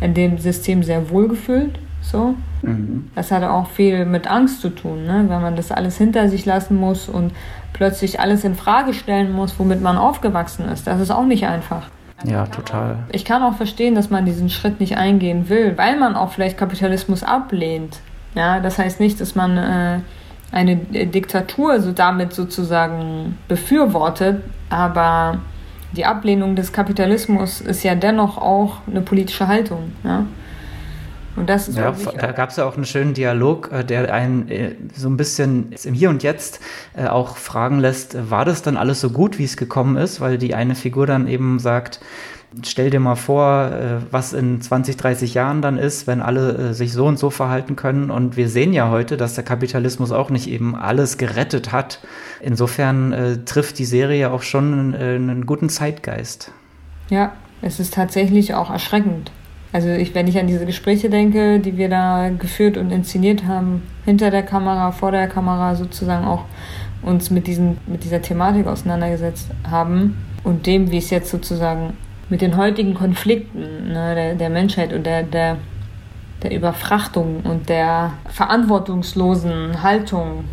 [0.01, 1.79] in dem System sehr wohl gefühlt.
[2.01, 2.35] So.
[2.61, 3.09] Mhm.
[3.15, 5.25] Das hatte auch viel mit Angst zu tun, ne?
[5.27, 7.31] wenn man das alles hinter sich lassen muss und
[7.73, 10.87] plötzlich alles in Frage stellen muss, womit man aufgewachsen ist.
[10.87, 11.89] Das ist auch nicht einfach.
[12.23, 12.97] Ja, total.
[13.11, 16.57] Ich kann auch verstehen, dass man diesen Schritt nicht eingehen will, weil man auch vielleicht
[16.57, 17.99] Kapitalismus ablehnt.
[18.33, 19.99] Ja, das heißt nicht, dass man äh,
[20.51, 25.39] eine Diktatur so damit sozusagen befürwortet, aber
[25.93, 29.93] die Ablehnung des Kapitalismus ist ja dennoch auch eine politische Haltung.
[30.03, 30.25] Ja?
[31.37, 34.49] Und das ist ja, da gab es ja auch einen schönen Dialog, äh, der einen
[34.49, 36.59] äh, so ein bisschen im Hier und Jetzt
[36.95, 40.19] äh, auch fragen lässt, war das dann alles so gut, wie es gekommen ist?
[40.19, 41.99] Weil die eine Figur dann eben sagt,
[42.63, 43.71] stell dir mal vor,
[44.09, 48.09] was in 20, 30 Jahren dann ist, wenn alle sich so und so verhalten können.
[48.09, 51.99] Und wir sehen ja heute, dass der Kapitalismus auch nicht eben alles gerettet hat.
[52.41, 56.51] Insofern äh, trifft die Serie auch schon einen guten Zeitgeist.
[57.09, 59.31] Ja, es ist tatsächlich auch erschreckend.
[59.73, 63.83] Also ich, wenn ich an diese Gespräche denke, die wir da geführt und inszeniert haben,
[64.05, 66.45] hinter der Kamera, vor der Kamera sozusagen auch
[67.01, 71.93] uns mit, diesen, mit dieser Thematik auseinandergesetzt haben und dem, wie es jetzt sozusagen
[72.29, 75.57] mit den heutigen Konflikten ne, der, der Menschheit und der, der,
[76.43, 80.45] der Überfrachtung und der verantwortungslosen Haltung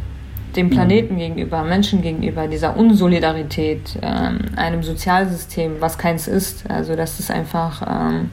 [0.57, 1.19] dem Planeten mhm.
[1.19, 6.71] gegenüber, Menschen gegenüber, dieser Unsolidarität, ähm, einem Sozialsystem, was keins ist.
[6.71, 8.31] Also das ist einfach ähm,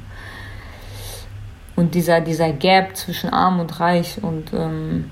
[1.75, 4.19] und dieser, dieser Gap zwischen Arm und Reich.
[4.21, 5.11] Und ähm,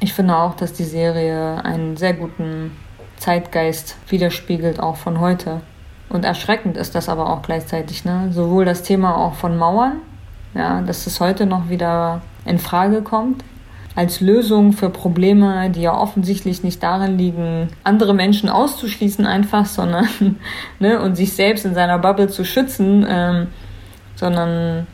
[0.00, 2.72] ich finde auch, dass die Serie einen sehr guten
[3.16, 5.60] Zeitgeist widerspiegelt, auch von heute.
[6.08, 8.28] Und erschreckend ist das aber auch gleichzeitig, ne?
[8.32, 9.98] Sowohl das Thema auch von Mauern,
[10.54, 13.44] ja, dass es heute noch wieder in Frage kommt,
[13.94, 20.36] als Lösung für Probleme, die ja offensichtlich nicht darin liegen, andere Menschen auszuschließen einfach, sondern
[20.78, 23.48] ne, und sich selbst in seiner Bubble zu schützen, ähm,
[24.14, 24.86] sondern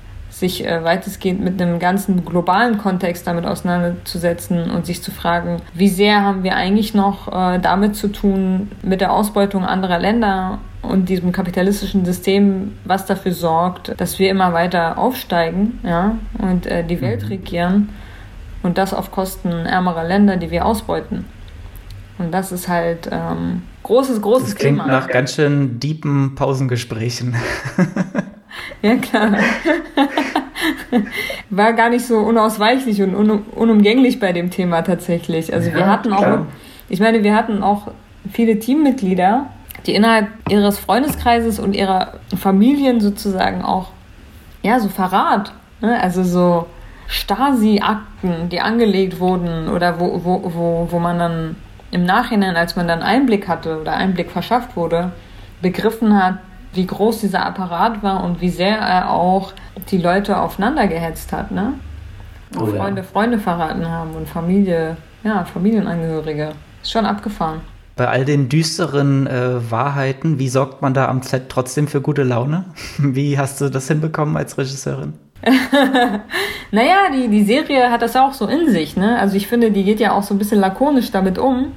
[0.45, 5.89] sich äh, weitestgehend mit einem ganzen globalen Kontext damit auseinanderzusetzen und sich zu fragen, wie
[5.89, 11.09] sehr haben wir eigentlich noch äh, damit zu tun, mit der Ausbeutung anderer Länder und
[11.09, 17.01] diesem kapitalistischen System, was dafür sorgt, dass wir immer weiter aufsteigen ja, und äh, die
[17.01, 17.29] Welt mhm.
[17.29, 17.89] regieren
[18.63, 21.25] und das auf Kosten ärmerer Länder, die wir ausbeuten.
[22.19, 24.93] Und das ist halt ähm, großes, großes das klingt Thema.
[24.93, 27.35] nach ganz schön deepen Pausengesprächen.
[28.85, 29.33] ja, klar.
[31.49, 35.55] War gar nicht so unausweichlich und un unumgänglich bei dem Thema tatsächlich.
[35.55, 36.47] Also ja, wir hatten auch, klar.
[36.91, 37.89] ich meine, wir hatten auch
[38.31, 39.47] viele Teammitglieder,
[39.87, 43.89] die innerhalb ihres Freundeskreises und ihrer Familien sozusagen auch,
[44.63, 45.99] ja, so Verrat, ne?
[46.01, 46.67] also so
[47.07, 51.57] Stasi-Akten, die angelegt wurden oder wo, wo, wo, wo man dann
[51.91, 55.13] im Nachhinein, als man dann Einblick hatte oder Einblick verschafft wurde,
[55.63, 56.39] begriffen hat,
[56.75, 59.53] wie groß dieser Apparat war und wie sehr er auch
[59.91, 61.75] die Leute aufeinander gehetzt hat, ne?
[62.57, 63.07] Oh, Freunde ja.
[63.07, 66.53] Freunde verraten haben und Familie, ja, Familienangehörige.
[66.83, 67.61] Ist schon abgefahren.
[67.97, 72.25] Bei all den düsteren äh, Wahrheiten, wie sorgt man da am Set trotzdem für gute
[72.25, 72.65] Laune?
[72.99, 75.15] Wie hast du das hinbekommen als Regisseurin?
[76.73, 78.97] naja, die, die Serie hat das auch so in sich.
[78.97, 79.19] Ne?
[79.19, 81.73] Also ich finde, die geht ja auch so ein bisschen lakonisch damit um.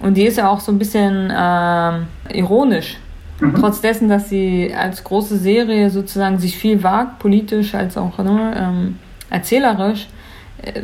[0.00, 2.96] Und die ist ja auch so ein bisschen äh, ironisch.
[3.40, 3.54] Mhm.
[3.56, 8.54] Trotz dessen, dass sie als große Serie sozusagen sich viel wagt, politisch als auch ne,
[8.56, 8.98] ähm,
[9.30, 10.08] erzählerisch,
[10.62, 10.82] äh,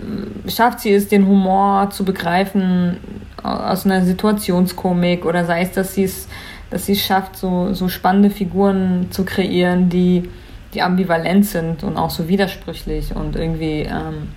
[0.49, 2.97] schafft sie es, den Humor zu begreifen
[3.43, 6.29] aus einer Situationskomik oder sei es, dass sie es,
[6.71, 10.29] dass sie es schafft, so, so spannende Figuren zu kreieren, die,
[10.75, 14.29] die ambivalent sind und auch so widersprüchlich und irgendwie ähm,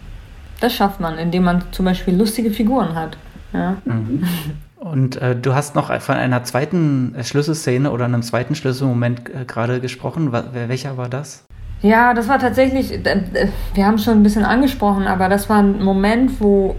[0.64, 3.18] das schafft man, indem man zum Beispiel lustige Figuren hat.
[3.54, 3.78] Ja?
[3.86, 4.24] Mhm.
[4.84, 9.80] Und äh, du hast noch von einer zweiten Schlüsselszene oder einem zweiten Schlüsselmoment äh, gerade
[9.80, 10.34] gesprochen.
[10.34, 11.46] Welcher war das?
[11.82, 13.00] Ja, das war tatsächlich,
[13.74, 16.76] wir haben schon ein bisschen angesprochen, aber das war ein Moment, wo,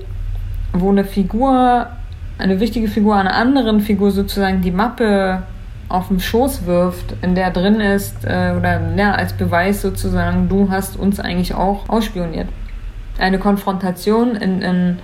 [0.74, 1.86] wo eine Figur,
[2.38, 5.42] eine wichtige Figur einer anderen Figur sozusagen die Mappe
[5.88, 10.70] auf den Schoß wirft, in der drin ist, äh, oder ja, als Beweis sozusagen, du
[10.70, 12.48] hast uns eigentlich auch ausspioniert.
[13.18, 14.98] Eine Konfrontation in, in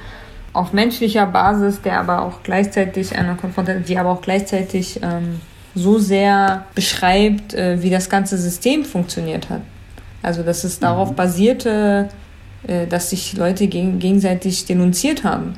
[0.52, 5.40] auf menschlicher Basis, der aber auch gleichzeitig eine Konfrontation, die aber auch gleichzeitig ähm,
[5.74, 9.62] so sehr beschreibt, äh, wie das ganze System funktioniert hat.
[10.22, 11.16] Also, dass es darauf mhm.
[11.16, 12.08] basierte,
[12.66, 15.54] äh, dass sich Leute geg gegenseitig denunziert haben.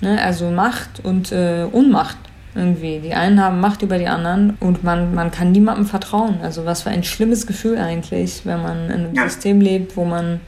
[0.00, 0.20] Ne?
[0.22, 2.16] Also Macht und äh, Unmacht
[2.54, 3.00] irgendwie.
[3.00, 6.38] Die einen haben Macht über die anderen und man, man kann niemandem vertrauen.
[6.42, 9.24] Also was für ein schlimmes Gefühl eigentlich, wenn man in einem ja.
[9.24, 10.40] System lebt, wo man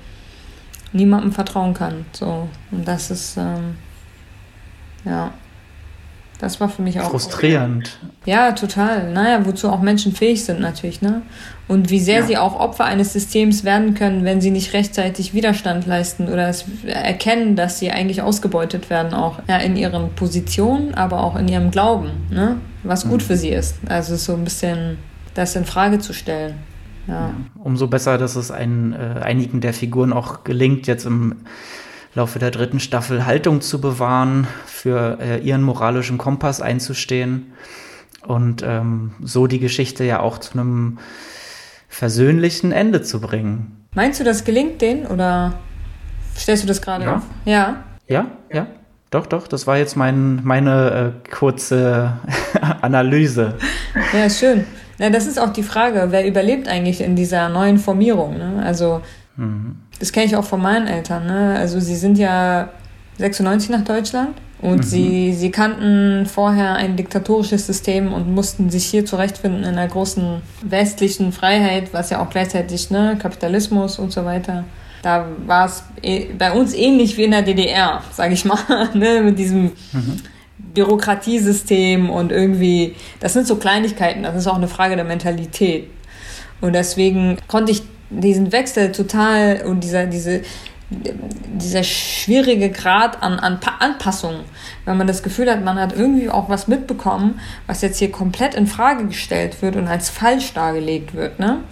[0.93, 2.07] niemandem vertrauen kann.
[2.13, 2.49] So.
[2.71, 3.77] Und das ist, ähm,
[5.05, 5.33] ja.
[6.39, 7.11] Das war für mich auch.
[7.11, 7.99] Frustrierend.
[8.27, 9.11] Ja, total.
[9.11, 11.23] Naja, wozu auch Menschen fähig sind natürlich, ne?
[11.67, 12.27] Und wie sehr ja.
[12.27, 16.67] sie auch Opfer eines Systems werden können, wenn sie nicht rechtzeitig Widerstand leisten oder es
[16.85, 21.71] erkennen, dass sie eigentlich ausgebeutet werden, auch ja, in ihren Positionen, aber auch in ihrem
[21.71, 22.57] Glauben, ne?
[22.83, 23.27] Was gut mhm.
[23.27, 23.77] für sie ist.
[23.89, 24.99] Also so ein bisschen
[25.35, 26.55] das in Frage zu stellen.
[27.07, 27.35] Ja.
[27.55, 31.37] Umso besser, dass es ein, äh, einigen der Figuren auch gelingt, jetzt im
[32.15, 37.53] Laufe der dritten Staffel Haltung zu bewahren, für äh, ihren moralischen Kompass einzustehen
[38.27, 40.99] und ähm, so die Geschichte ja auch zu einem
[41.89, 43.87] versöhnlichen Ende zu bringen.
[43.95, 45.55] Meinst du, das gelingt denen oder
[46.37, 47.17] stellst du das gerade ja.
[47.17, 47.23] auf?
[47.45, 47.85] Ja.
[48.09, 48.67] Ja, ja.
[49.11, 52.15] Doch, doch, das war jetzt mein, meine äh, kurze
[52.83, 53.55] Analyse.
[54.13, 54.65] Ja, schön.
[54.99, 58.39] Ja, das ist auch die Frage, wer überlebt eigentlich in dieser neuen Formierung?
[58.39, 58.63] Ne?
[58.65, 59.03] Also
[59.37, 59.77] mhm.
[59.99, 61.27] Das kenne ich auch von meinen Eltern.
[61.27, 61.57] Ne?
[61.59, 62.69] Also sie sind ja
[63.19, 64.83] 96 nach Deutschland und mhm.
[64.83, 70.43] sie, sie kannten vorher ein diktatorisches System und mussten sich hier zurechtfinden in einer großen
[70.63, 74.65] westlichen Freiheit, was ja auch gleichzeitig ne, Kapitalismus und so weiter.
[75.03, 78.59] Da war es eh, bei uns ähnlich wie in der DDR, sage ich mal,
[78.95, 80.21] ne, mit diesem mhm.
[80.59, 85.91] Bürokratiesystem und irgendwie, das sind so Kleinigkeiten, das ist auch eine Frage der Mentalität.
[86.61, 90.43] Und deswegen konnte ich diesen Wechsel total und dieser, diese,
[90.89, 94.41] dieser schwierige Grad an, an Anpassung,
[94.85, 98.55] wenn man das Gefühl hat, man hat irgendwie auch was mitbekommen, was jetzt hier komplett
[98.55, 101.65] in Frage gestellt wird und als falsch dargelegt wird, ne?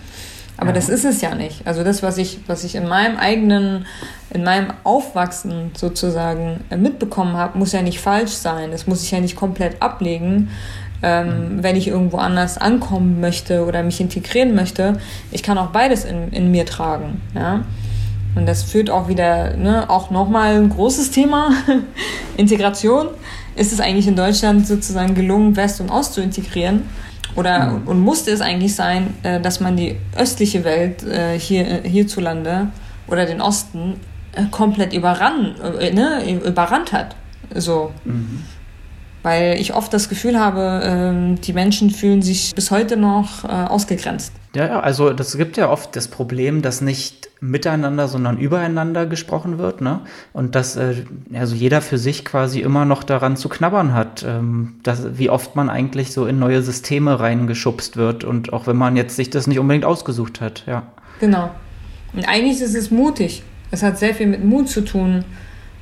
[0.57, 0.75] Aber ja.
[0.75, 1.67] das ist es ja nicht.
[1.67, 3.87] Also das, was ich, was ich in meinem eigenen,
[4.31, 8.71] in meinem Aufwachsen sozusagen mitbekommen habe, muss ja nicht falsch sein.
[8.71, 10.51] Das muss ich ja nicht komplett ablegen,
[11.03, 14.99] ähm, wenn ich irgendwo anders ankommen möchte oder mich integrieren möchte.
[15.33, 17.21] Ich kann auch beides in, in mir tragen.
[17.35, 17.65] Ja?
[18.37, 21.51] Und das führt auch wieder, ne, auch nochmal ein großes Thema,
[22.37, 23.09] Integration.
[23.57, 26.83] Ist es eigentlich in Deutschland sozusagen gelungen, West und Ost zu integrieren?
[27.37, 27.89] Oder mhm.
[27.89, 32.69] und musste es eigentlich sein, äh, dass man die östliche Welt äh, hier, hierzulande
[33.07, 34.01] oder den Osten
[34.33, 35.59] äh, komplett überrannt,
[35.95, 37.17] ne, überrannt hat?
[37.55, 37.93] So.
[38.05, 38.45] Mhm
[39.25, 43.49] weil ich oft das Gefühl habe, ähm, die Menschen fühlen sich bis heute noch äh,
[43.49, 44.33] ausgegrenzt.
[44.55, 49.81] Ja, also das gibt ja oft das Problem, dass nicht miteinander, sondern übereinander gesprochen wird,
[49.81, 50.01] ne?
[50.35, 54.77] Und dass äh, also jeder für sich quasi immer noch daran zu knabbern hat, ähm,
[54.83, 58.95] dass, wie oft man eigentlich so in neue Systeme reingeschubst wird und auch wenn man
[58.95, 60.85] jetzt sich das nicht unbedingt ausgesucht hat, ja.
[61.19, 61.51] Genau.
[62.13, 63.43] Und eigentlich ist es mutig.
[63.71, 65.25] Es hat sehr viel mit Mut zu tun,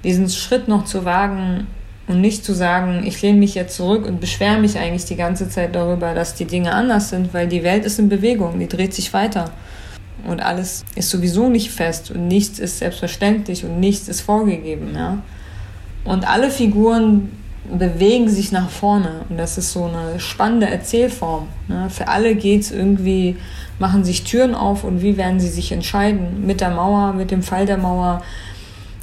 [0.04, 1.66] diesen Schritt noch zu wagen,
[2.08, 5.48] und nicht zu sagen, ich lehne mich jetzt zurück und beschwere mich eigentlich die ganze
[5.48, 8.94] Zeit darüber, dass die Dinge anders sind, weil die Welt ist in Bewegung, die dreht
[8.94, 9.50] sich weiter.
[10.26, 14.94] Und alles ist sowieso nicht fest und nichts ist selbstverständlich und nichts ist vorgegeben.
[14.94, 15.18] Ja?
[16.04, 17.30] Und alle Figuren
[17.70, 21.46] bewegen sich nach vorne und das ist so eine spannende Erzählform.
[21.68, 21.88] Ne?
[21.90, 23.36] Für alle geht es irgendwie,
[23.78, 26.44] machen sich Türen auf und wie werden sie sich entscheiden?
[26.44, 28.22] Mit der Mauer, mit dem Fall der Mauer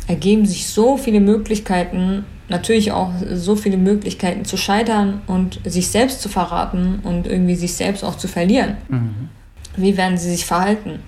[0.07, 6.21] ergeben sich so viele Möglichkeiten natürlich auch so viele Möglichkeiten zu scheitern und sich selbst
[6.21, 8.77] zu verraten und irgendwie sich selbst auch zu verlieren.
[8.87, 9.29] Mhm.
[9.75, 10.99] Wie werden sie sich verhalten?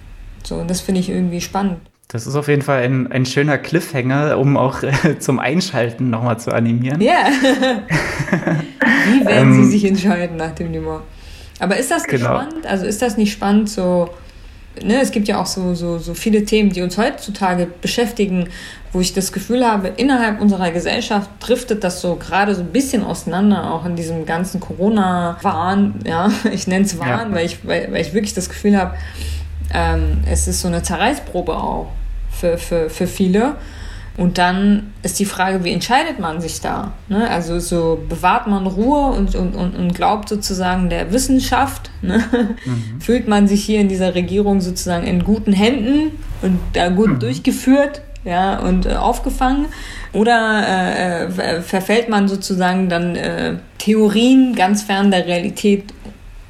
[0.44, 1.78] So, das finde ich irgendwie spannend.
[2.08, 6.40] Das ist auf jeden Fall ein, ein schöner Cliffhanger, um auch äh, zum Einschalten nochmal
[6.40, 7.00] zu animieren.
[7.00, 7.26] Ja.
[7.30, 7.84] Yeah.
[9.08, 11.04] Wie werden ähm, sie sich entscheiden nach dem Nummer?
[11.60, 12.42] Aber ist das nicht genau.
[12.42, 12.66] spannend?
[12.66, 14.10] Also ist das nicht spannend, so
[14.84, 18.50] ne, es gibt ja auch so, so, so viele Themen, die uns heutzutage beschäftigen,
[18.94, 23.04] wo ich das Gefühl habe, innerhalb unserer Gesellschaft driftet das so gerade so ein bisschen
[23.04, 27.36] auseinander, auch in diesem ganzen Corona-Wahn, ja, ich nenne es Wahn, ja.
[27.36, 28.96] weil, ich, weil, weil ich wirklich das Gefühl habe,
[29.74, 31.92] ähm, es ist so eine Zerreißprobe auch
[32.30, 33.56] für, für, für viele.
[34.18, 36.92] Und dann ist die Frage, wie entscheidet man sich da?
[37.08, 37.30] Ne?
[37.30, 41.90] Also so bewahrt man Ruhe und, und, und, und glaubt sozusagen der Wissenschaft.
[42.02, 42.24] Ne?
[42.66, 43.00] Mhm.
[43.02, 47.20] Fühlt man sich hier in dieser Regierung sozusagen in guten Händen und da gut mhm.
[47.20, 49.68] durchgeführt ja, und äh, aufgefangen?
[50.12, 55.86] Oder äh, äh verfällt man sozusagen dann äh, Theorien ganz fern der Realität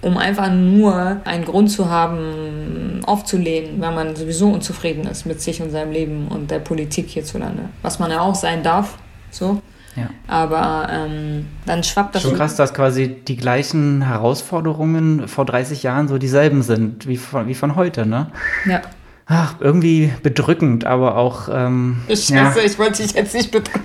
[0.01, 5.61] um einfach nur einen Grund zu haben, aufzulehnen, wenn man sowieso unzufrieden ist mit sich
[5.61, 7.63] und seinem Leben und der Politik hierzulande.
[7.81, 8.97] Was man ja auch sein darf,
[9.29, 9.61] so.
[9.95, 10.09] Ja.
[10.27, 12.21] Aber ähm, dann schwappt das.
[12.21, 17.47] Schon krass, dass quasi die gleichen Herausforderungen vor 30 Jahren so dieselben sind wie von,
[17.47, 18.31] wie von heute, ne?
[18.65, 18.81] Ja.
[19.25, 21.49] Ach, irgendwie bedrückend, aber auch.
[21.51, 22.65] Ähm, ich schätze, ja.
[22.65, 23.81] ich wollte dich jetzt nicht bedrücken.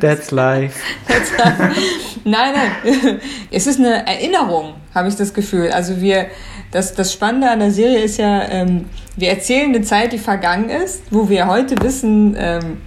[0.00, 0.80] That's life.
[1.06, 1.80] That's life.
[2.24, 3.20] Nein, nein.
[3.50, 5.70] Es ist eine Erinnerung, habe ich das Gefühl.
[5.70, 6.26] Also wir,
[6.70, 10.68] das, das Spannende an der Serie ist ja, ähm, wir erzählen eine Zeit, die vergangen
[10.68, 12.78] ist, wo wir heute wissen, ähm,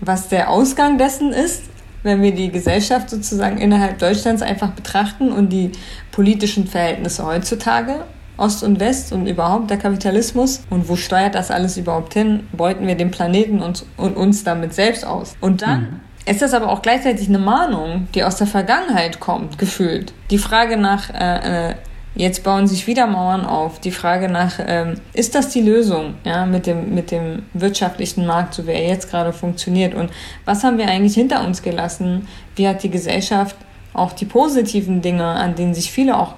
[0.00, 1.62] was der Ausgang dessen ist,
[2.02, 5.72] wenn wir die Gesellschaft sozusagen innerhalb Deutschlands einfach betrachten und die
[6.12, 8.04] politischen Verhältnisse heutzutage.
[8.38, 12.46] Ost und West und überhaupt der Kapitalismus und wo steuert das alles überhaupt hin?
[12.52, 15.36] Beuten wir den Planeten und, und uns damit selbst aus?
[15.40, 19.58] Und dann mhm ist das aber auch gleichzeitig eine Mahnung, die aus der Vergangenheit kommt,
[19.58, 20.12] gefühlt.
[20.30, 21.74] Die Frage nach, äh, äh,
[22.16, 26.44] jetzt bauen sich wieder Mauern auf, die Frage nach, äh, ist das die Lösung, ja,
[26.44, 29.94] mit dem, mit dem wirtschaftlichen Markt, so wie er jetzt gerade funktioniert?
[29.94, 30.10] Und
[30.44, 32.26] was haben wir eigentlich hinter uns gelassen?
[32.56, 33.56] Wie hat die Gesellschaft
[33.92, 36.34] auch die positiven Dinge, an denen sich viele auch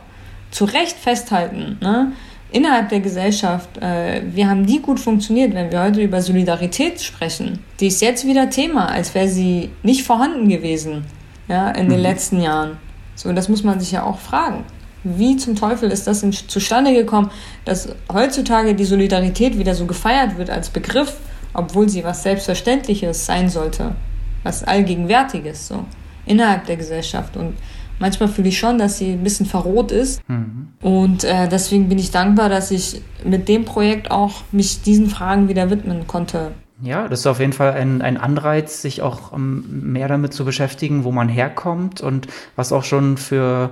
[0.51, 2.13] zu Recht festhalten, ne?
[2.51, 7.65] Innerhalb der Gesellschaft, äh, wir haben die gut funktioniert, wenn wir heute über Solidarität sprechen.
[7.81, 11.05] Die ist jetzt wieder Thema, als wäre sie nicht vorhanden gewesen
[11.49, 12.05] ja, in den mhm.
[12.05, 12.79] letzten Jahren.
[13.15, 14.65] So, das muss man sich ja auch fragen.
[15.05, 17.31] Wie zum Teufel ist das in, zustande gekommen,
[17.65, 21.17] dass heutzutage die Solidarität wieder so gefeiert wird als Begriff,
[21.55, 23.95] obwohl sie was Selbstverständliches sein sollte,
[24.43, 25.85] was Allgegenwärtiges so
[26.27, 27.55] innerhalb der Gesellschaft und
[27.99, 30.21] Manchmal fühle ich schon, dass sie ein bisschen verroht ist.
[30.29, 30.69] Mhm.
[30.81, 35.49] Und äh, deswegen bin ich dankbar, dass ich mit dem Projekt auch mich diesen Fragen
[35.49, 36.53] wieder widmen konnte.
[36.81, 40.45] Ja, das ist auf jeden Fall ein, ein Anreiz, sich auch ähm, mehr damit zu
[40.45, 43.71] beschäftigen, wo man herkommt und was auch schon für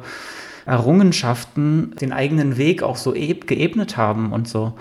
[0.67, 4.75] Errungenschaften den eigenen Weg auch so geebnet haben und so.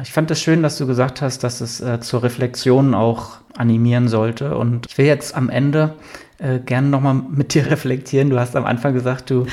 [0.00, 3.38] Ich fand es das schön, dass du gesagt hast, dass es äh, zur Reflexion auch
[3.56, 4.56] animieren sollte.
[4.56, 5.94] Und ich will jetzt am Ende
[6.38, 8.30] äh, gerne nochmal mit dir reflektieren.
[8.30, 9.46] Du hast am Anfang gesagt, du,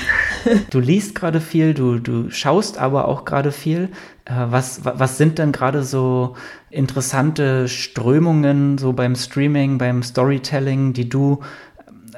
[0.69, 3.89] du liest gerade viel, du, du schaust aber auch gerade viel.
[4.25, 6.35] Äh, was, was sind denn gerade so
[6.69, 11.39] interessante Strömungen so beim Streaming, beim Storytelling, die du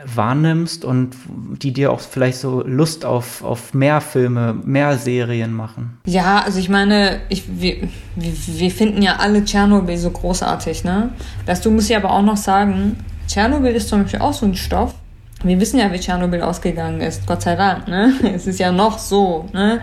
[0.05, 1.15] wahrnimmst und
[1.61, 5.97] die dir auch vielleicht so Lust auf, auf mehr Filme, mehr Serien machen?
[6.05, 11.09] Ja, also ich meine, ich, wir, wir finden ja alle Tschernobyl so großartig, ne?
[11.45, 14.55] Das, du musst ja aber auch noch sagen, Tschernobyl ist zum Beispiel auch so ein
[14.55, 14.95] Stoff.
[15.43, 17.87] Wir wissen ja, wie Tschernobyl ausgegangen ist, Gott sei Dank.
[17.87, 18.13] Ne?
[18.33, 19.49] Es ist ja noch so.
[19.53, 19.81] Ne?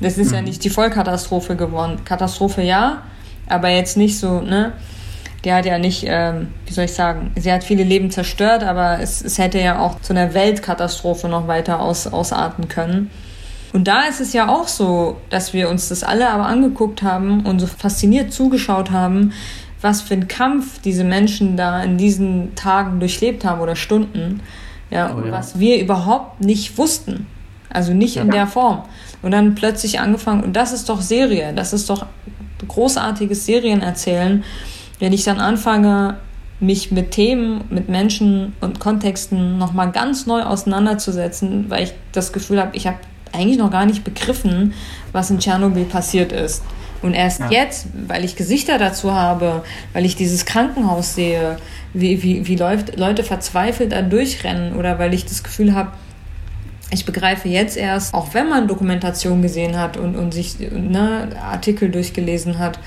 [0.00, 1.98] Das ist ja nicht die Vollkatastrophe geworden.
[2.04, 3.02] Katastrophe ja,
[3.48, 4.40] aber jetzt nicht so.
[4.40, 4.72] Ne?
[5.44, 9.00] Die hat ja nicht, ähm, wie soll ich sagen, sie hat viele Leben zerstört, aber
[9.00, 13.10] es, es hätte ja auch zu einer Weltkatastrophe noch weiter aus, ausarten können.
[13.72, 17.46] Und da ist es ja auch so, dass wir uns das alle aber angeguckt haben
[17.46, 19.32] und so fasziniert zugeschaut haben,
[19.80, 24.42] was für ein Kampf diese Menschen da in diesen Tagen durchlebt haben oder Stunden,
[24.90, 25.32] ja, oh, ja.
[25.32, 27.26] was wir überhaupt nicht wussten.
[27.72, 28.22] Also nicht ja.
[28.22, 28.82] in der Form.
[29.22, 32.06] Und dann plötzlich angefangen, und das ist doch Serie, das ist doch
[32.66, 34.44] großartiges Serienerzählen,
[35.00, 36.18] wenn ich dann anfange,
[36.60, 42.60] mich mit Themen, mit Menschen und Kontexten nochmal ganz neu auseinanderzusetzen, weil ich das Gefühl
[42.60, 42.98] habe, ich habe
[43.32, 44.74] eigentlich noch gar nicht begriffen,
[45.12, 46.62] was in Tschernobyl passiert ist.
[47.02, 47.50] Und erst ja.
[47.50, 51.56] jetzt, weil ich Gesichter dazu habe, weil ich dieses Krankenhaus sehe,
[51.94, 55.92] wie, wie, wie läuft, Leute verzweifelt da durchrennen oder weil ich das Gefühl habe,
[56.90, 61.90] ich begreife jetzt erst, auch wenn man Dokumentation gesehen hat und, und sich ne, Artikel
[61.90, 62.78] durchgelesen hat,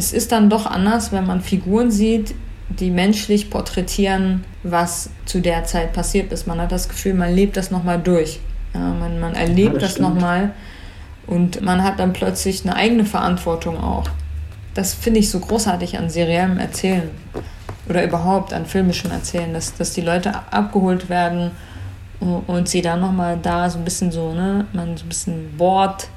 [0.00, 2.34] es ist dann doch anders, wenn man Figuren sieht,
[2.70, 6.46] die menschlich porträtieren, was zu der Zeit passiert ist.
[6.46, 8.40] Man hat das Gefühl, man lebt das nochmal durch.
[8.72, 10.52] Ja, man, man erlebt ja, das, das nochmal
[11.26, 14.04] und man hat dann plötzlich eine eigene Verantwortung auch.
[14.72, 17.10] Das finde ich so großartig an seriellem Erzählen
[17.86, 21.50] oder überhaupt an filmischem Erzählen, dass, dass die Leute abgeholt werden
[22.20, 26.08] und sie dann nochmal da so ein bisschen so, ne, man so ein bisschen bohrt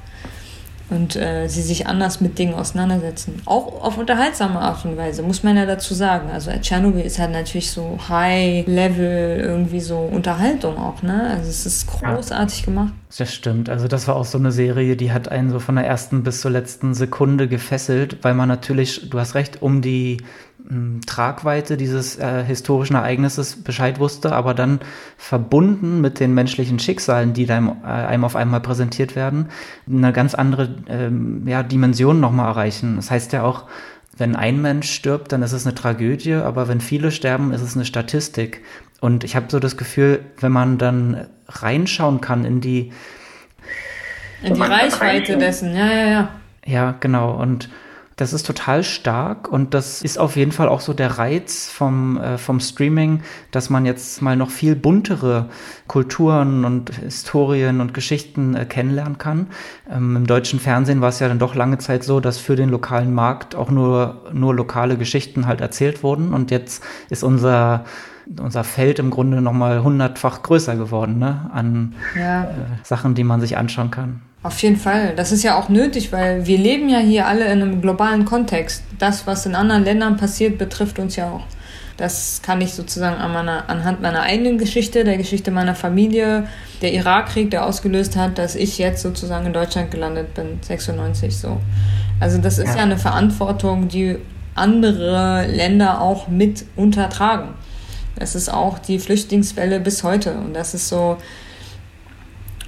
[0.90, 3.40] und äh, sie sich anders mit Dingen auseinandersetzen.
[3.46, 6.28] Auch auf unterhaltsame Art und Weise, muss man ja dazu sagen.
[6.30, 11.30] Also Tschernobyl ist halt natürlich so High-Level, irgendwie so Unterhaltung auch, ne?
[11.30, 12.64] Also es ist großartig ja.
[12.66, 12.92] gemacht.
[13.16, 13.68] Das stimmt.
[13.68, 16.40] Also das war auch so eine Serie, die hat einen so von der ersten bis
[16.40, 20.18] zur letzten Sekunde gefesselt, weil man natürlich, du hast recht, um die
[21.06, 24.80] Tragweite dieses äh, historischen Ereignisses Bescheid wusste, aber dann
[25.18, 29.50] verbunden mit den menschlichen Schicksalen, die einem, äh, einem auf einmal präsentiert werden,
[29.86, 32.96] eine ganz andere ähm, ja, Dimension nochmal erreichen.
[32.96, 33.64] Das heißt ja auch,
[34.16, 37.74] wenn ein Mensch stirbt, dann ist es eine Tragödie, aber wenn viele sterben, ist es
[37.74, 38.62] eine Statistik.
[39.00, 42.92] Und ich habe so das Gefühl, wenn man dann reinschauen kann in die
[44.42, 46.28] in die Reichweite dessen, ja, ja, ja.
[46.66, 47.32] Ja, genau.
[47.32, 47.68] Und
[48.16, 52.16] das ist total stark und das ist auf jeden Fall auch so der Reiz vom,
[52.18, 55.48] äh, vom Streaming, dass man jetzt mal noch viel buntere
[55.88, 59.48] Kulturen und Historien und Geschichten äh, kennenlernen kann.
[59.90, 62.68] Ähm, Im deutschen Fernsehen war es ja dann doch lange Zeit so, dass für den
[62.68, 67.84] lokalen Markt auch nur, nur lokale Geschichten halt erzählt wurden und jetzt ist unser
[68.40, 71.50] unser Feld im Grunde nochmal hundertfach größer geworden, ne?
[71.52, 72.44] An ja.
[72.44, 72.46] äh,
[72.82, 74.22] Sachen, die man sich anschauen kann.
[74.44, 75.14] Auf jeden Fall.
[75.16, 78.84] Das ist ja auch nötig, weil wir leben ja hier alle in einem globalen Kontext.
[78.98, 81.46] Das, was in anderen Ländern passiert, betrifft uns ja auch.
[81.96, 86.46] Das kann ich sozusagen an meiner, anhand meiner eigenen Geschichte, der Geschichte meiner Familie,
[86.82, 91.58] der Irakkrieg, der ausgelöst hat, dass ich jetzt sozusagen in Deutschland gelandet bin, 96 so.
[92.20, 94.18] Also das ist ja, ja eine Verantwortung, die
[94.54, 97.54] andere Länder auch mit untertragen.
[98.16, 100.34] Das ist auch die Flüchtlingswelle bis heute.
[100.34, 101.16] Und das ist so,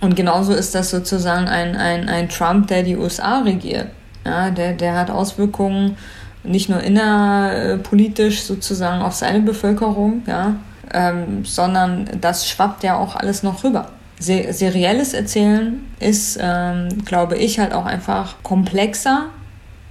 [0.06, 3.88] und genauso ist das sozusagen ein, ein, ein Trump, der die USA regiert.
[4.24, 5.96] Ja, der, der hat Auswirkungen
[6.44, 10.54] nicht nur innerpolitisch sozusagen auf seine Bevölkerung, ja,
[10.94, 13.88] ähm, sondern das schwappt ja auch alles noch rüber.
[14.20, 19.26] Se serielles Erzählen ist, ähm, glaube ich, halt auch einfach komplexer.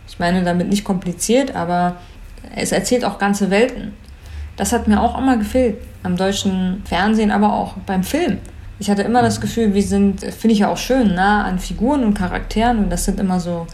[0.07, 1.97] Ich meine damit nicht kompliziert, aber
[2.55, 3.91] es erzählt auch ganze Welten.
[4.55, 8.38] Das hat mir auch immer gefehlt am deutschen Fernsehen, aber auch beim Film.
[8.78, 12.03] Ich hatte immer das Gefühl, wir sind, finde ich ja auch schön, nah an Figuren
[12.03, 13.67] und Charakteren und das sind immer so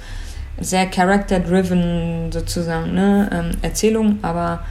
[0.59, 4.63] sehr character-driven sozusagen ne, ähm, Erzählungen, aber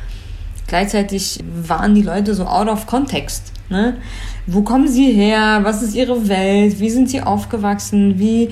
[0.68, 3.52] gleichzeitig waren die Leute so out of context.
[3.70, 3.96] Ne?
[4.46, 5.60] Wo kommen sie her?
[5.62, 6.78] Was ist ihre Welt?
[6.78, 8.18] Wie sind sie aufgewachsen?
[8.18, 8.50] Wie,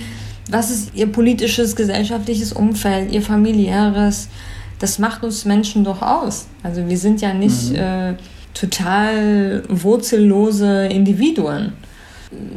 [0.50, 4.28] was ist ihr politisches, gesellschaftliches Umfeld, ihr familiäres?
[4.80, 6.48] Das macht uns Menschen doch aus.
[6.64, 7.70] Also wir sind ja nicht...
[7.70, 7.76] Mhm.
[7.76, 8.14] Äh,
[8.54, 11.72] total wurzellose Individuen.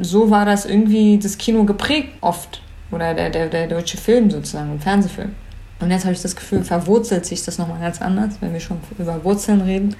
[0.01, 2.61] So war das irgendwie das Kino geprägt oft.
[2.91, 5.31] Oder der, der, der deutsche Film sozusagen, ein Fernsehfilm.
[5.79, 8.77] Und jetzt habe ich das Gefühl, verwurzelt sich das nochmal ganz anders, wenn wir schon
[8.99, 9.95] über Wurzeln reden.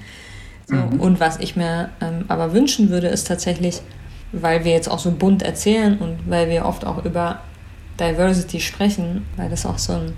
[0.68, 1.00] So, mhm.
[1.00, 3.82] Und was ich mir ähm, aber wünschen würde, ist tatsächlich,
[4.32, 7.42] weil wir jetzt auch so bunt erzählen und weil wir oft auch über
[8.00, 10.14] Diversity sprechen, weil das auch so ein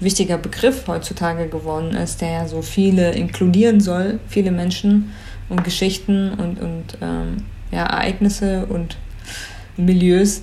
[0.00, 5.12] wichtiger Begriff heutzutage geworden ist, der ja so viele inkludieren soll, viele Menschen
[5.48, 8.96] und Geschichten und, und ähm, ja, Ereignisse und
[9.76, 10.42] Milieus.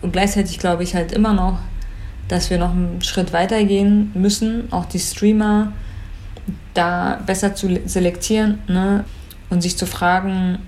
[0.00, 1.58] Und gleichzeitig glaube ich halt immer noch,
[2.28, 5.72] dass wir noch einen Schritt weiter gehen müssen, auch die Streamer
[6.74, 9.04] da besser zu selektieren ne?
[9.50, 10.58] und sich zu fragen,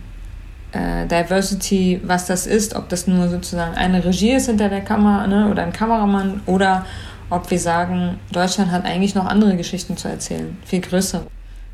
[0.72, 5.26] äh, Diversity, was das ist, ob das nur sozusagen eine Regie ist hinter der Kamera
[5.26, 5.48] ne?
[5.50, 6.86] oder ein Kameramann oder
[7.30, 11.22] ob wir sagen, Deutschland hat eigentlich noch andere Geschichten zu erzählen, viel größer.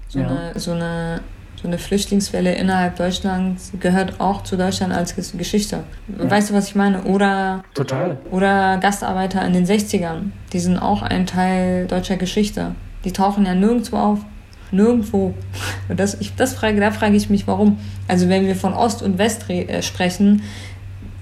[0.08, 0.28] So, ja.
[0.28, 1.20] eine, so, eine,
[1.60, 5.82] so eine Flüchtlingswelle innerhalb Deutschlands gehört auch zu Deutschland als Geschichte.
[6.16, 6.30] Ja.
[6.30, 7.02] Weißt du, was ich meine?
[7.04, 8.18] Oder, Total.
[8.30, 12.74] oder Gastarbeiter in den 60ern, die sind auch ein Teil deutscher Geschichte.
[13.04, 14.18] Die tauchen ja nirgendwo auf.
[14.70, 15.34] Nirgendwo.
[15.88, 17.78] Und das, ich, das frage, da frage ich mich, warum.
[18.08, 20.42] Also wenn wir von Ost und West äh, sprechen,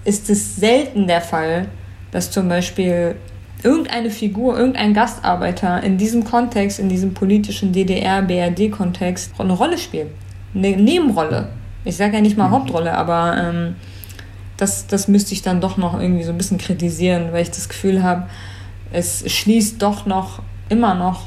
[0.05, 1.69] ist es selten der Fall,
[2.11, 3.17] dass zum Beispiel
[3.65, 10.09] irgendeine Figur, irgendein Gastarbeiter in diesem Kontext, in diesem politischen DDR-BRD-Kontext eine Rolle spielt.
[10.55, 11.49] Eine Nebenrolle.
[11.85, 12.53] Ich sage ja nicht mal mhm.
[12.53, 13.75] Hauptrolle, aber ähm,
[14.57, 17.69] das, das müsste ich dann doch noch irgendwie so ein bisschen kritisieren, weil ich das
[17.69, 18.29] Gefühl habe,
[18.93, 21.27] es schließt doch noch, immer noch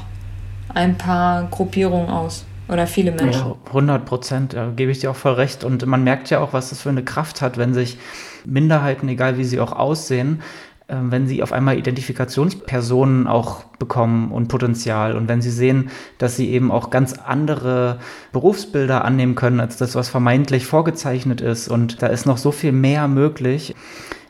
[0.74, 3.46] ein paar Gruppierungen aus oder viele Menschen.
[3.48, 5.64] Ja, 100 Prozent, da gebe ich dir auch voll recht.
[5.64, 7.98] Und man merkt ja auch, was das für eine Kraft hat, wenn sich
[8.44, 10.42] Minderheiten, egal wie sie auch aussehen,
[10.88, 16.50] wenn sie auf einmal Identifikationspersonen auch bekommen und Potenzial und wenn sie sehen, dass sie
[16.50, 17.98] eben auch ganz andere
[18.32, 22.72] Berufsbilder annehmen können als das, was vermeintlich vorgezeichnet ist und da ist noch so viel
[22.72, 23.74] mehr möglich.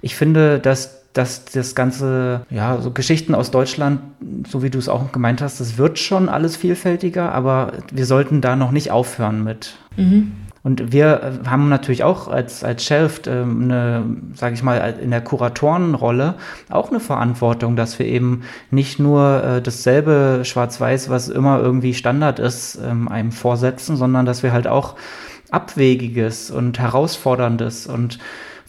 [0.00, 4.00] Ich finde, dass dass das ganze, ja, so Geschichten aus Deutschland,
[4.46, 8.40] so wie du es auch gemeint hast, das wird schon alles vielfältiger, aber wir sollten
[8.40, 9.78] da noch nicht aufhören mit.
[9.96, 10.32] Mhm.
[10.69, 14.05] Und wir äh, haben natürlich auch als, als Shelft ähm, eine,
[14.35, 16.35] sage ich mal, in der Kuratorenrolle
[16.69, 22.39] auch eine Verantwortung, dass wir eben nicht nur äh, dasselbe Schwarz-Weiß, was immer irgendwie Standard
[22.39, 24.97] ist, ähm, einem vorsetzen, sondern dass wir halt auch
[25.51, 28.19] Abwegiges und Herausforderndes und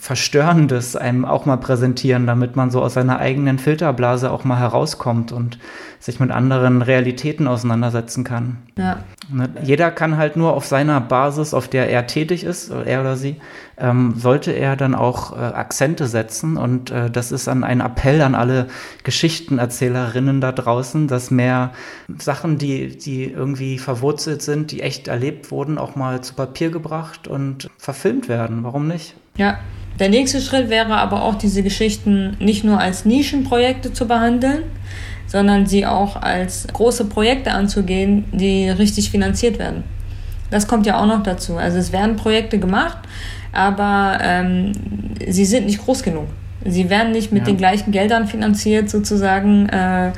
[0.01, 5.33] Verstörendes einem auch mal präsentieren, damit man so aus seiner eigenen Filterblase auch mal herauskommt
[5.33, 5.59] und
[5.99, 8.59] sich mit anderen Realitäten auseinandersetzen kann.
[8.77, 9.03] Ja.
[9.29, 13.17] Ne, jeder kann halt nur auf seiner Basis, auf der er tätig ist, er oder
[13.17, 13.41] sie,
[13.79, 16.57] ähm, sollte er dann auch äh, Akzente setzen.
[16.57, 18.67] Und äh, das ist dann ein Appell an alle
[19.03, 21.71] Geschichtenerzählerinnen da draußen, dass mehr
[22.17, 27.27] Sachen, die, die irgendwie verwurzelt sind, die echt erlebt wurden, auch mal zu Papier gebracht
[27.27, 28.63] und verfilmt werden.
[28.63, 29.15] Warum nicht?
[29.37, 29.59] Ja,
[29.99, 34.63] der nächste Schritt wäre aber auch, diese Geschichten nicht nur als Nischenprojekte zu behandeln,
[35.27, 39.83] sondern sie auch als große Projekte anzugehen, die richtig finanziert werden.
[40.49, 41.57] Das kommt ja auch noch dazu.
[41.57, 42.97] Also es werden Projekte gemacht,
[43.51, 44.71] aber ähm,
[45.27, 46.27] sie sind nicht groß genug.
[46.65, 47.45] Sie werden nicht mit ja.
[47.47, 50.11] den gleichen Geldern finanziert, sozusagen, äh,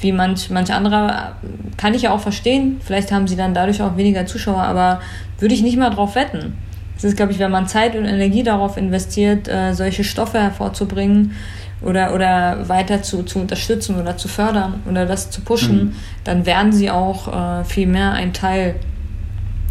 [0.00, 1.36] wie manch, manch anderer.
[1.76, 2.80] Kann ich ja auch verstehen.
[2.84, 5.00] Vielleicht haben sie dann dadurch auch weniger Zuschauer, aber
[5.38, 6.56] würde ich nicht mal drauf wetten.
[6.96, 11.32] Es ist, glaube ich, wenn man Zeit und Energie darauf investiert, äh, solche Stoffe hervorzubringen
[11.80, 15.92] oder, oder weiter zu, zu unterstützen oder zu fördern oder das zu pushen, mhm.
[16.24, 18.74] dann werden sie auch äh, viel mehr ein Teil,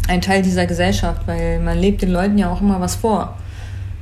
[0.08, 3.36] ein Teil dieser Gesellschaft, weil man lebt den Leuten ja auch immer was vor.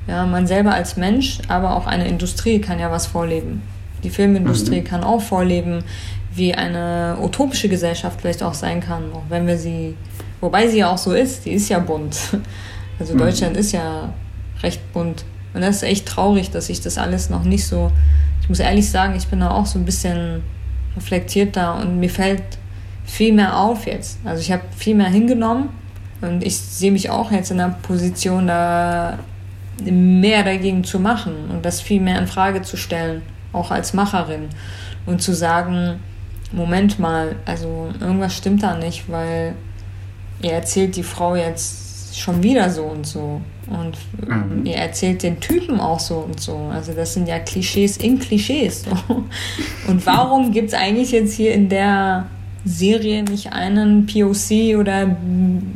[0.07, 3.63] Ja, man selber als Mensch, aber auch eine Industrie kann ja was vorleben.
[4.05, 4.85] Die Filmindustrie mhm.
[4.85, 5.83] kann auch vorleben,
[6.33, 9.97] wie eine utopische Gesellschaft vielleicht auch sein kann, auch wenn wir sie,
[10.41, 12.17] wobei sie ja auch so ist, die ist ja bunt.
[12.99, 13.19] Also mhm.
[13.19, 14.15] Deutschland ist ja
[14.63, 15.27] recht bunt.
[15.53, 17.93] Und das ist echt traurig, dass ich das alles noch nicht so.
[18.41, 20.43] Ich muss ehrlich sagen, ich bin da auch so ein bisschen
[20.97, 22.43] reflektiert da und mir fällt
[23.05, 24.19] viel mehr auf jetzt.
[24.25, 25.69] Also ich habe viel mehr hingenommen
[26.21, 29.19] und ich sehe mich auch jetzt in der Position, da
[29.85, 34.49] mehr dagegen zu machen und das viel mehr in Frage zu stellen, auch als Macherin
[35.05, 36.01] und zu sagen,
[36.53, 39.55] Moment mal, also irgendwas stimmt da nicht, weil
[40.43, 43.41] ihr erzählt die Frau jetzt schon wieder so und so.
[43.67, 44.64] Und mhm.
[44.64, 46.71] ihr erzählt den Typen auch so und so.
[46.73, 48.85] Also das sind ja Klischees in Klischees.
[48.85, 48.91] So.
[49.89, 52.27] Und warum gibt es eigentlich jetzt hier in der
[52.67, 55.17] Serie nicht einen POC oder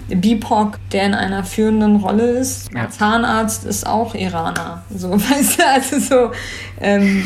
[0.09, 2.69] BIPOC, der in einer führenden Rolle ist?
[2.75, 2.91] Ja.
[2.91, 4.83] Zahnarzt ist auch Iraner.
[4.95, 6.33] So, weißt du, also so,
[6.81, 7.25] ähm,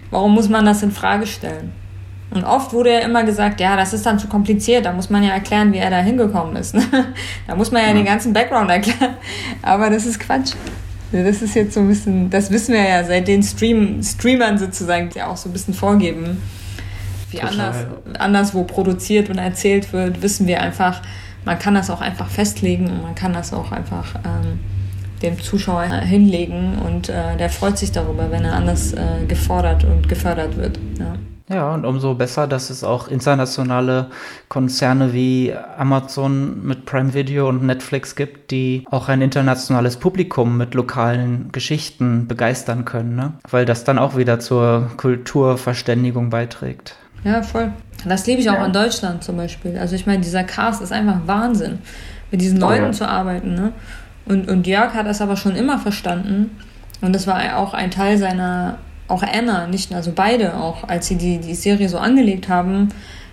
[0.10, 1.72] warum muss man das in Frage stellen?
[2.30, 5.22] Und oft wurde ja immer gesagt, ja, das ist dann zu kompliziert, da muss man
[5.22, 6.74] ja erklären, wie er da hingekommen ist.
[6.74, 6.82] Ne?
[7.46, 9.14] da muss man ja, ja den ganzen Background erklären.
[9.62, 10.54] Aber das ist Quatsch.
[11.12, 15.10] Das ist jetzt so ein bisschen, das wissen wir ja seit den Stream, Streamern sozusagen,
[15.10, 16.42] die auch so ein bisschen vorgeben,
[17.34, 17.76] wie anders,
[18.18, 21.02] anderswo produziert und erzählt wird, wissen wir einfach,
[21.44, 24.60] man kann das auch einfach festlegen und man kann das auch einfach ähm,
[25.22, 30.08] dem Zuschauer hinlegen und äh, der freut sich darüber, wenn er anders äh, gefordert und
[30.08, 30.78] gefördert wird.
[30.98, 31.14] Ja.
[31.50, 34.06] Ja, und umso besser, dass es auch internationale
[34.48, 40.72] Konzerne wie Amazon mit Prime Video und Netflix gibt, die auch ein internationales Publikum mit
[40.72, 43.34] lokalen Geschichten begeistern können, ne?
[43.50, 46.96] weil das dann auch wieder zur Kulturverständigung beiträgt.
[47.24, 47.72] Ja, voll.
[48.06, 48.66] Das liebe ich auch ja.
[48.66, 49.78] in Deutschland zum Beispiel.
[49.78, 51.78] Also ich meine, dieser Cast ist einfach Wahnsinn,
[52.30, 52.92] mit diesen oh, Leuten ja.
[52.92, 53.54] zu arbeiten.
[53.54, 53.72] Ne?
[54.26, 56.50] Und, und Jörg hat das aber schon immer verstanden.
[57.00, 61.16] Und das war auch ein Teil seiner auch Anna, nicht also beide auch, als sie
[61.16, 62.88] die, die Serie so angelegt haben,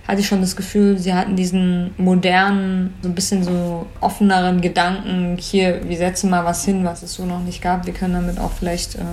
[0.08, 5.38] hatte ich schon das Gefühl, sie hatten diesen modernen, so ein bisschen so offeneren Gedanken,
[5.38, 8.40] hier, wir setzen mal was hin, was es so noch nicht gab, wir können damit
[8.40, 9.04] auch vielleicht äh,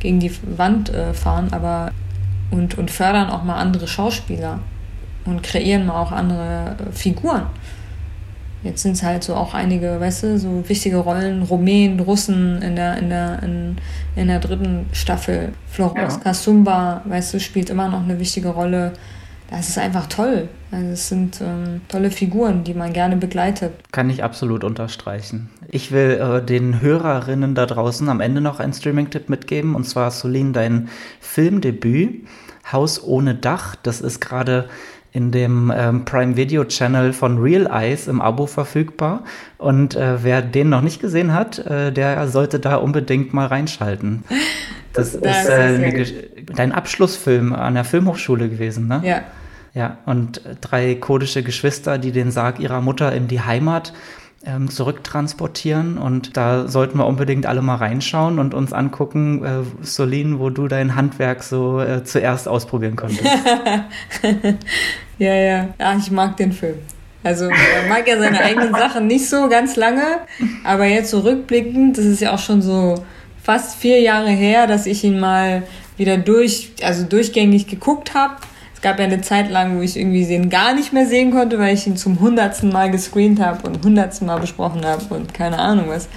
[0.00, 1.92] gegen die Wand äh, fahren, aber
[2.52, 4.60] und, und fördern auch mal andere Schauspieler
[5.24, 7.46] und kreieren mal auch andere äh, Figuren.
[8.62, 12.76] Jetzt sind es halt so auch einige, weißt du, so wichtige Rollen, Rumänen, Russen in
[12.76, 13.76] der, in der, in,
[14.14, 15.52] in der dritten Staffel.
[15.66, 16.20] Florence ja.
[16.20, 18.92] Kasumba, weißt du, spielt immer noch eine wichtige Rolle.
[19.52, 20.48] Das ist einfach toll.
[20.70, 23.72] Also es sind ähm, tolle Figuren, die man gerne begleitet.
[23.92, 25.50] Kann ich absolut unterstreichen.
[25.68, 29.74] Ich will äh, den Hörerinnen da draußen am Ende noch einen Streaming-Tipp mitgeben.
[29.74, 30.88] Und zwar, Solin, dein
[31.20, 32.26] Filmdebüt
[32.72, 33.76] Haus ohne Dach.
[33.76, 34.70] Das ist gerade
[35.12, 39.22] in dem ähm, Prime Video Channel von Real Eyes im Abo verfügbar.
[39.58, 44.24] Und äh, wer den noch nicht gesehen hat, äh, der sollte da unbedingt mal reinschalten.
[44.94, 49.00] Das, das ist, äh, dein Abschlussfilm an der Filmhochschule gewesen, ne?
[49.02, 49.22] Ja.
[49.74, 53.94] Ja, und drei kurdische Geschwister, die den Sarg ihrer Mutter in die Heimat
[54.44, 55.96] ähm, zurücktransportieren.
[55.96, 60.68] Und da sollten wir unbedingt alle mal reinschauen und uns angucken, äh, Solin, wo du
[60.68, 63.24] dein Handwerk so äh, zuerst ausprobieren konntest.
[65.18, 65.68] ja, ja.
[65.78, 66.76] Ja, ich mag den Film.
[67.24, 70.18] Also er mag ja seine eigenen Sachen nicht so ganz lange,
[70.64, 72.96] aber jetzt so rückblickend, das ist ja auch schon so
[73.42, 75.62] fast vier Jahre her, dass ich ihn mal
[75.96, 78.34] wieder durch, also durchgängig geguckt habe
[78.82, 81.74] gab ja eine Zeit lang, wo ich irgendwie den gar nicht mehr sehen konnte, weil
[81.74, 85.86] ich ihn zum hundertsten Mal gescreent habe und hundertsten Mal besprochen habe und keine Ahnung
[85.88, 86.08] was.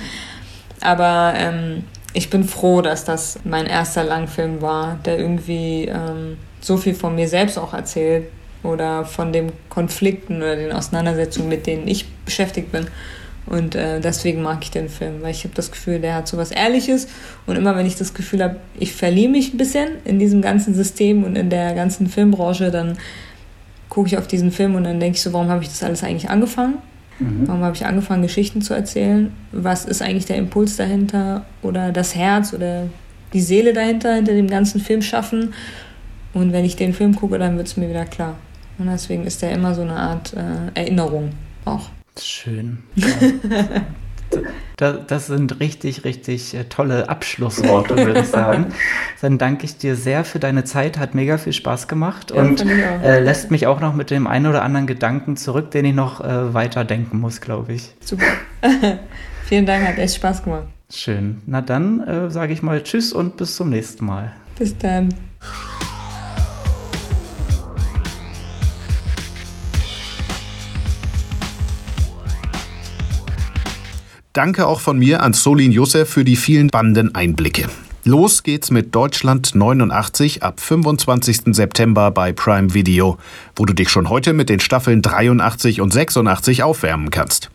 [0.82, 6.78] Aber ähm, ich bin froh, dass das mein erster Langfilm war, der irgendwie ähm, so
[6.78, 8.30] viel von mir selbst auch erzählt
[8.64, 12.88] oder von den Konflikten oder den Auseinandersetzungen, mit denen ich beschäftigt bin.
[13.48, 16.38] Und äh, deswegen mag ich den Film, weil ich habe das Gefühl, der hat so
[16.38, 17.08] was Ehrliches.
[17.46, 20.74] Und immer wenn ich das Gefühl habe, ich verliere mich ein bisschen in diesem ganzen
[20.74, 22.98] System und in der ganzen Filmbranche, dann
[23.90, 26.04] gucke ich auf diesen Film und dann denke ich so, warum habe ich das alles
[26.04, 26.80] eigentlich angefangen?
[27.20, 27.48] Mhm.
[27.48, 29.32] Warum habe ich angefangen, Geschichten zu erzählen?
[29.52, 32.88] Was ist eigentlich der Impuls dahinter oder das Herz oder
[33.34, 35.54] die Seele dahinter, hinter dem ganzen Film schaffen?
[36.34, 38.36] Und wenn ich den Film gucke, dann wird es mir wieder klar.
[38.78, 41.32] Und deswegen ist der immer so eine Art äh, Erinnerung
[41.64, 41.90] auch.
[42.20, 42.84] Schön.
[44.82, 44.94] Ja.
[44.94, 48.74] das sind richtig, richtig äh, tolle Abschlussworte, würde ich sagen.
[49.22, 52.66] Dann danke ich dir sehr für deine Zeit, hat mega viel Spaß gemacht ja, und
[52.66, 56.22] äh, lässt mich auch noch mit dem einen oder anderen Gedanken zurück, den ich noch
[56.22, 57.94] äh, weiter denken muss, glaube ich.
[58.02, 58.26] Super.
[59.46, 60.68] Vielen Dank, hat echt Spaß gemacht.
[60.90, 61.42] Schön.
[61.46, 64.34] Na dann äh, sage ich mal Tschüss und bis zum nächsten Mal.
[64.58, 65.14] Bis dann.
[74.36, 77.70] Danke auch von mir an Solin Youssef für die vielen spannenden Einblicke.
[78.04, 81.56] Los geht's mit Deutschland 89 ab 25.
[81.56, 83.18] September bei Prime Video,
[83.56, 87.50] wo du dich schon heute mit den Staffeln 83 und 86 aufwärmen kannst.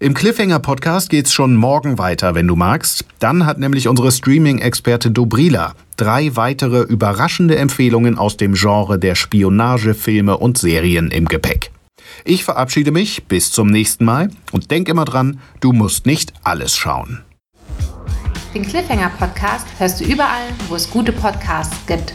[0.00, 3.06] Im Cliffhanger Podcast geht's schon morgen weiter, wenn du magst.
[3.20, 10.36] Dann hat nämlich unsere Streaming-Experte Dobrila drei weitere überraschende Empfehlungen aus dem Genre der Spionagefilme
[10.36, 11.70] und Serien im Gepäck.
[12.24, 16.76] Ich verabschiede mich, bis zum nächsten Mal und denk immer dran, du musst nicht alles
[16.76, 17.24] schauen.
[18.54, 22.14] Den Cliffhanger Podcast hörst du überall, wo es gute Podcasts gibt.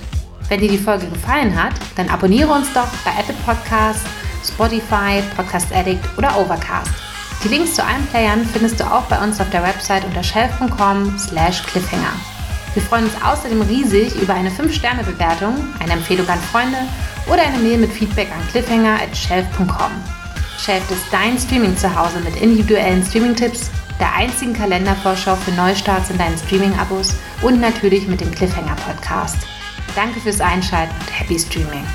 [0.50, 4.04] Wenn dir die Folge gefallen hat, dann abonniere uns doch bei Apple Podcasts,
[4.44, 6.92] Spotify, Podcast Addict oder Overcast.
[7.44, 12.14] Die Links zu allen Playern findest du auch bei uns auf der Website unter shelf.com/cliffhanger.
[12.74, 16.80] Wir freuen uns außerdem riesig über eine 5-Sterne-Bewertung, eine Empfehlung an Freunde
[17.28, 19.92] oder eine Mail mit Feedback an cliffhanger.shelf.com.
[20.58, 23.70] Shelf ist dein Streaming-Zuhause mit individuellen Streaming-Tipps,
[24.00, 29.38] der einzigen Kalendervorschau für Neustarts in deinen Streaming-Abos und natürlich mit dem Cliffhanger-Podcast.
[29.96, 31.86] Danke fürs Einschalten und happy Streaming!